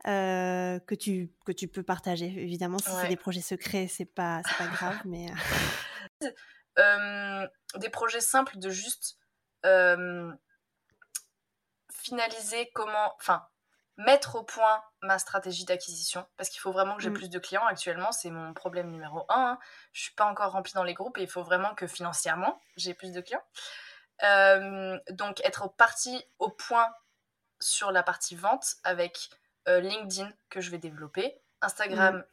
[0.07, 2.25] euh, que, tu, que tu peux partager?
[2.25, 5.27] Évidemment, si c'est des projets secrets, c'est pas, pas grave, mais.
[7.77, 9.17] des projets simples de juste
[11.91, 13.13] finaliser comment.
[13.19, 13.43] Enfin,
[13.97, 17.13] mettre au point ma stratégie d'acquisition parce qu'il faut vraiment que j'ai mmh.
[17.13, 19.59] plus de clients actuellement c'est mon problème numéro un Je hein.
[19.93, 22.93] je suis pas encore remplie dans les groupes et il faut vraiment que financièrement j'ai
[22.93, 23.43] plus de clients
[24.21, 26.93] donc être parti au point
[27.59, 29.29] sur la partie vente avec
[29.67, 32.25] euh, LinkedIn que je vais développer, Instagram mm.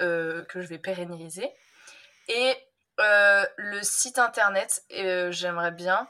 [0.00, 1.50] euh, que je vais pérenniser
[2.28, 2.56] et
[3.00, 6.08] le site internet, j'aimerais bien,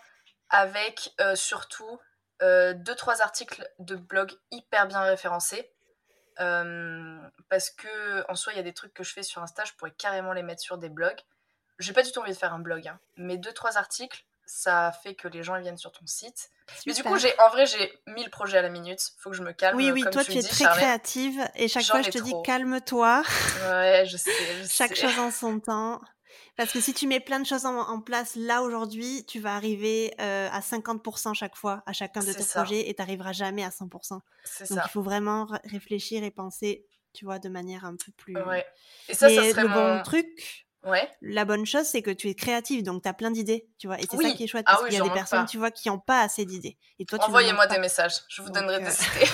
[0.48, 2.00] avec surtout
[2.40, 5.70] deux trois articles de blog hyper bien référencés.
[6.36, 9.74] parce que en soi, il y a des trucs que je fais sur Insta, je
[9.74, 11.20] pourrais carrément les mettre sur des blogs.
[11.78, 14.92] J'ai pas du tout envie de faire un blog, hein, mais deux trois articles ça
[15.02, 16.50] fait que les gens viennent sur ton site.
[16.86, 19.00] Mais du coup, j'ai en vrai, j'ai 1000 projets à la minute.
[19.18, 19.76] Faut que je me calme.
[19.76, 23.22] Oui, oui, toi, tu, es très créative et chaque fois, je te dis calme-toi.
[23.68, 24.30] Ouais, je sais.
[24.70, 26.00] chaque chose en son temps.
[26.56, 30.12] Parce que si tu mets plein de choses en, place là aujourd'hui, tu vas arriver
[30.20, 33.68] euh, à 50% chaque fois à chacun de tes projets et tu n'arriveras jamais à
[33.68, 34.10] 100%.
[34.10, 34.22] Donc
[34.70, 38.36] il faut vraiment réfléchir et penser, tu vois, de manière un peu plus.
[38.42, 38.66] Ouais.
[39.08, 39.96] Et ça, ça serait le mon...
[39.96, 41.10] bon truc, Ouais.
[41.20, 43.98] La bonne chose, c'est que tu es créative, donc tu as plein d'idées, tu vois.
[43.98, 45.70] Et c'est ça qui est chouette, ah parce qu'il y a des personnes, tu vois,
[45.70, 46.78] qui n'ont pas assez d'idées.
[46.98, 49.30] Et toi, Envoyez-moi des messages, je vous donnerai des euh, idées.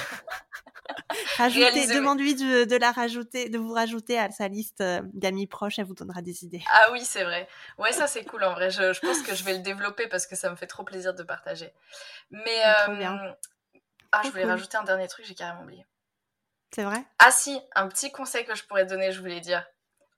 [1.94, 5.94] demande-lui de, la rajouter, de vous rajouter à sa liste euh, d'amis proches, elle vous
[5.94, 6.62] donnera des idées.
[6.70, 7.46] Ah oui, c'est vrai.
[7.78, 8.70] Ouais, ça c'est cool en vrai.
[8.70, 11.22] Je, pense que je vais le développer parce que ça me fait trop plaisir de
[11.22, 11.72] partager.
[12.30, 13.32] Mais euh,
[14.12, 15.86] Ah, je voulais rajouter un dernier truc, j'ai carrément oublié.
[16.74, 17.04] C'est vrai?
[17.18, 19.64] Ah si, un petit conseil que je pourrais donner, je voulais dire.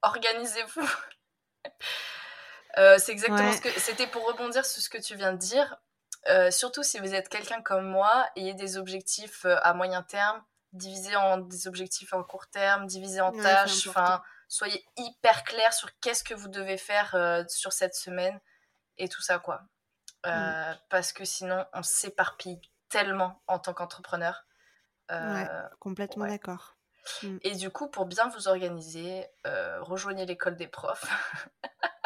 [0.03, 0.89] Organisez-vous.
[2.79, 5.77] Euh, c'est exactement ce que c'était pour rebondir sur ce que tu viens de dire.
[6.29, 10.43] Euh, surtout si vous êtes quelqu'un comme moi, ayez des objectifs euh, à moyen terme,
[10.73, 13.87] divisés en des objectifs en court terme, divisés en tâches.
[13.87, 17.17] Enfin, soyez hyper clair sur qu'est-ce que vous devez faire
[17.49, 18.39] sur cette semaine
[18.99, 19.63] et tout ça quoi.
[20.27, 20.75] Mm.
[20.91, 22.61] Parce que sinon, on s'éparpille
[22.91, 24.45] tellement en tant qu'entrepreneur.
[25.79, 26.76] complètement d'accord.
[27.23, 27.39] Mm.
[27.43, 29.27] Et du coup, pour bien vous organiser,
[29.81, 31.05] rejoignez l'école des profs.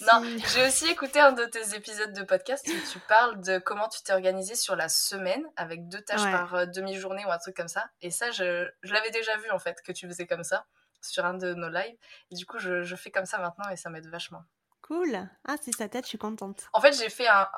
[0.00, 3.88] non, j'ai aussi écouté un de tes épisodes de podcast où tu parles de comment
[3.88, 7.56] tu t'es organisé sur la semaine avec deux tâches par euh, demi-journée ou un truc
[7.56, 7.90] comme ça.
[8.00, 10.66] Et ça, je, je l'avais déjà vu en fait, que tu faisais comme ça
[11.00, 11.96] sur un de nos lives.
[12.30, 14.42] Et du coup, je, je fais comme ça maintenant et ça m'aide vachement.
[14.82, 15.28] Cool.
[15.46, 16.68] Ah, si ça t'aide, je suis contente.
[16.72, 17.48] En fait, j'ai fait un.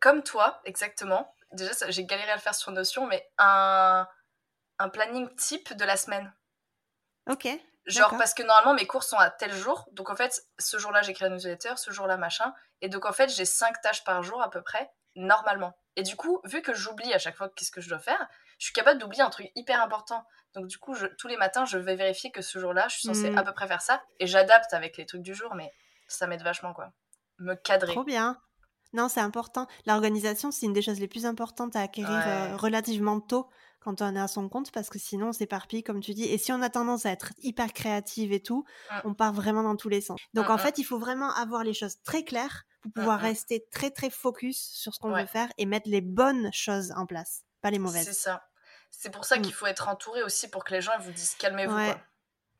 [0.00, 1.34] Comme toi, exactement.
[1.52, 4.06] Déjà, j'ai galéré à le faire sur Notion, mais un,
[4.78, 6.32] un planning type de la semaine.
[7.28, 7.48] Ok.
[7.86, 11.02] Genre parce que normalement mes cours sont à tel jour, donc en fait ce jour-là
[11.02, 14.40] j'écris la newsletter, ce jour-là machin, et donc en fait j'ai cinq tâches par jour
[14.40, 15.76] à peu près, normalement.
[15.96, 18.66] Et du coup, vu que j'oublie à chaque fois qu'est-ce que je dois faire, je
[18.66, 20.24] suis capable d'oublier un truc hyper important.
[20.54, 23.08] Donc du coup, je, tous les matins, je vais vérifier que ce jour-là, je suis
[23.08, 23.38] censée hmm.
[23.38, 25.72] à peu près faire ça, et j'adapte avec les trucs du jour, mais
[26.06, 26.92] ça m'aide vachement quoi.
[27.38, 27.92] Me cadrer.
[27.92, 28.38] Trop bien.
[28.92, 29.66] Non, c'est important.
[29.86, 33.48] L'organisation, c'est une des choses les plus importantes à acquérir euh, relativement tôt
[33.82, 36.24] quand on est à son compte parce que sinon on s'éparpille comme tu dis.
[36.24, 38.94] Et si on a tendance à être hyper créative et tout mmh.
[39.04, 40.20] on part vraiment dans tous les sens.
[40.34, 40.58] Donc en mmh, mmh.
[40.60, 44.58] fait il faut vraiment avoir les choses très claires pour pouvoir rester très très focus
[44.58, 48.04] sur ce qu'on veut faire et mettre les bonnes choses en place pas les mauvaises.
[48.04, 48.46] C'est ça.
[48.90, 51.74] C'est pour ça qu'il faut être entouré aussi pour que les gens vous disent calmez-vous
[51.74, 51.96] ouais.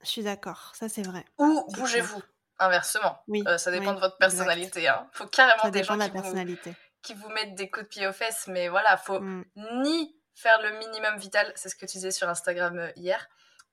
[0.02, 0.72] je suis d'accord.
[0.74, 1.24] Ça c'est vrai.
[1.38, 2.22] Ou bougez-vous
[2.58, 3.18] inversement.
[3.26, 3.42] Oui.
[3.46, 5.08] Euh, ça dépend de votre personnalité hein.
[5.12, 6.70] faut carrément des gens qui, personnalité.
[6.70, 10.60] Vous, qui vous mettent des coups de pied aux fesses mais voilà faut ni faire
[10.60, 13.28] le minimum vital, c'est ce que tu disais sur Instagram euh, hier,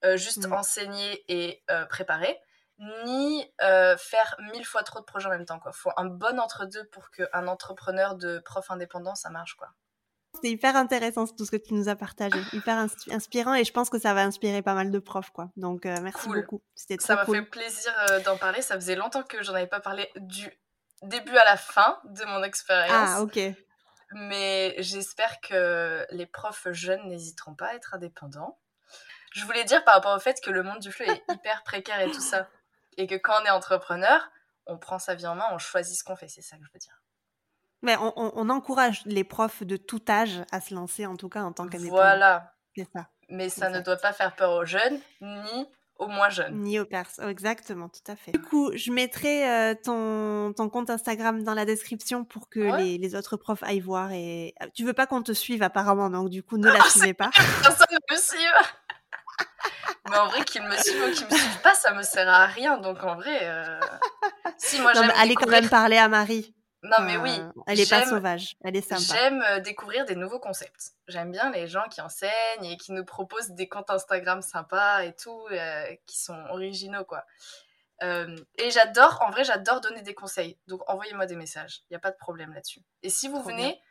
[0.06, 0.54] euh, juste mm.
[0.54, 2.40] enseigner et euh, préparer,
[3.06, 5.60] ni faire mille fois trop de projets en même temps.
[5.66, 9.56] Il faut un bon entre-deux pour qu'un entrepreneur de prof indépendant, ça marche.
[9.56, 9.68] quoi.
[10.42, 12.78] C'est hyper intéressant tout ce que tu nous as partagé, hyper
[13.12, 15.50] inspirant et je pense que ça va inspirer pas mal de profs quoi.
[15.58, 16.62] Donc merci beaucoup.
[16.74, 17.92] C'était Ça m'a fait plaisir
[18.24, 18.62] d'en parler.
[18.62, 20.50] Ça faisait longtemps que j'en avais pas parlé du
[21.02, 23.10] début à la fin de mon expérience.
[23.10, 23.40] Ah ok.
[24.12, 28.58] Mais j'espère que les profs jeunes n'hésiteront pas à être indépendants.
[29.34, 32.02] Je voulais dire par rapport au fait que le monde du fleu est hyper précaire
[32.02, 32.48] et tout ça.
[32.98, 34.30] Et que quand on est entrepreneur,
[34.66, 36.28] on prend sa vie en main, on choisit ce qu'on fait.
[36.28, 37.02] C'est ça que je veux dire.
[37.82, 41.54] Mais on, encourage les profs de tout âge à se lancer, en tout cas en
[41.54, 42.02] tant qu'indépendant.
[42.02, 42.54] Voilà.
[42.94, 43.10] Ça.
[43.30, 45.68] Mais ça ne doit pas faire peur aux jeunes, ni
[46.00, 46.62] au moins jeune.
[46.62, 48.32] Ni au perso, exactement, tout à fait.
[48.32, 52.98] Du coup, je mettrai euh, ton, ton, compte Instagram dans la description pour que les,
[52.98, 54.12] les, autres profs aillent voir.
[54.14, 57.14] Et euh, tu veux pas qu'on te suive apparemment, donc du coup, ne la suivez
[57.14, 57.30] pas.
[57.62, 58.40] Personne ne me suive.
[60.10, 62.46] Mais en vrai, qu'ils me suivent ou qu'ils me suivent pas, ça me sert à
[62.48, 62.78] rien.
[62.78, 63.80] Donc en vrai, euh...
[64.58, 65.12] si moi j'aime.
[65.18, 66.56] Allez quand même parler à Marie.
[66.82, 67.32] Non, mais oui.
[67.68, 68.56] Elle est pas sauvage.
[68.64, 69.02] Elle est sympa.
[69.02, 70.94] J'aime euh, découvrir des nouveaux concepts.
[71.08, 75.14] J'aime bien les gens qui enseignent et qui nous proposent des comptes Instagram sympas et
[75.14, 77.26] tout, euh, qui sont originaux, quoi.
[78.02, 80.58] Euh, et j'adore, en vrai, j'adore donner des conseils.
[80.68, 81.82] Donc, envoyez-moi des messages.
[81.90, 82.82] Il n'y a pas de problème là-dessus.
[83.04, 83.82] Et si vous venez,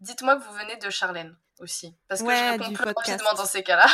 [0.00, 1.94] dites-moi que vous venez de Charlène aussi.
[2.08, 3.86] Parce que je réponds plus rapidement dans ces cas-là.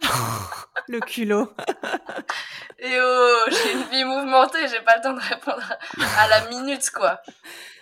[0.88, 1.52] le culot.
[2.80, 5.72] Et oh, j'ai une vie mouvementée, j'ai pas le temps de répondre
[6.16, 7.20] à la minute, quoi.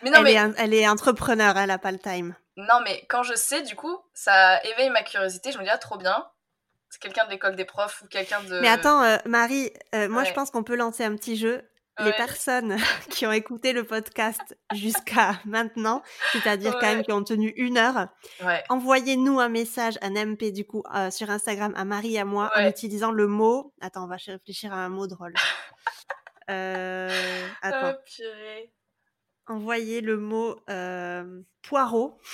[0.07, 0.35] Mais non, elle, mais...
[0.35, 2.37] Est elle est entrepreneur, elle a pas le time.
[2.57, 5.51] Non, mais quand je sais, du coup, ça éveille ma curiosité.
[5.51, 6.27] Je me dis, ah, trop bien.
[6.91, 8.61] C'est quelqu'un de l'école des profs ou quelqu'un de.
[8.61, 12.13] Mais attends, euh, Marie, euh, moi, je pense qu'on peut lancer un petit jeu les
[12.13, 12.77] personnes
[13.11, 16.03] qui ont écouté le podcast jusqu'à maintenant,
[16.33, 18.09] c'est-à-dire quand même qui ont tenu une heure,
[18.69, 22.53] envoyez-nous un message, un MP du coup, euh, sur Instagram à Marie et à moi
[22.55, 23.75] en utilisant le mot.
[23.81, 25.35] Attends, on va réfléchir à un mot drôle.
[26.49, 27.95] attends.
[27.95, 28.17] Oh,
[29.47, 32.19] envoyez le mot euh, poireau.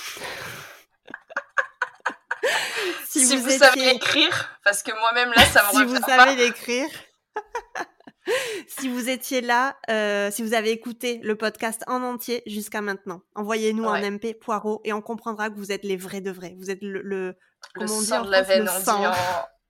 [3.06, 6.88] si, vous, savez l'écrire, parce que moi-même là, ça me Si vous savez l'écrire.
[8.66, 13.22] si vous étiez là, euh, si vous avez écouté le podcast en entier jusqu'à maintenant,
[13.34, 16.54] envoyez-nous un MP poireau et on comprendra que vous êtes les vrais de vrais.
[16.58, 17.36] Vous êtes le, le,
[17.74, 19.06] le sang de la veine, on dit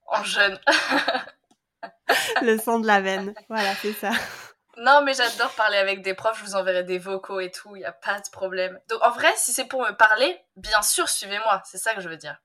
[0.07, 0.59] en, jeune.
[2.43, 4.11] le sang de la veine, voilà, c'est ça.
[4.79, 7.81] Non, mais j'adore parler avec des profs, je vous enverrai des vocaux et tout, il
[7.81, 8.81] n'y a pas de problème.
[8.89, 12.09] Donc en vrai, si c'est pour me parler, bien sûr, suivez-moi, c'est ça que je
[12.09, 12.41] veux dire.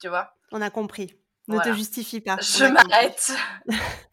[0.00, 0.34] Tu vois?
[0.52, 1.18] On a compris.
[1.48, 2.36] Ne te justifie pas.
[2.40, 3.32] Je m'arrête.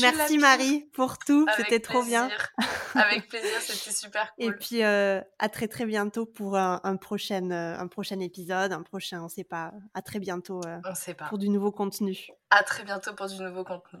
[0.00, 2.30] Merci Marie pour tout, c'était trop bien.
[2.94, 4.44] Avec plaisir, c'était super cool.
[4.44, 8.82] Et puis euh, à très très bientôt pour un, prochain, euh, un prochain épisode, un
[8.82, 11.26] prochain, on sait pas, à très bientôt euh, on sait pas.
[11.26, 12.28] pour du nouveau contenu.
[12.50, 14.00] À très bientôt pour du nouveau contenu.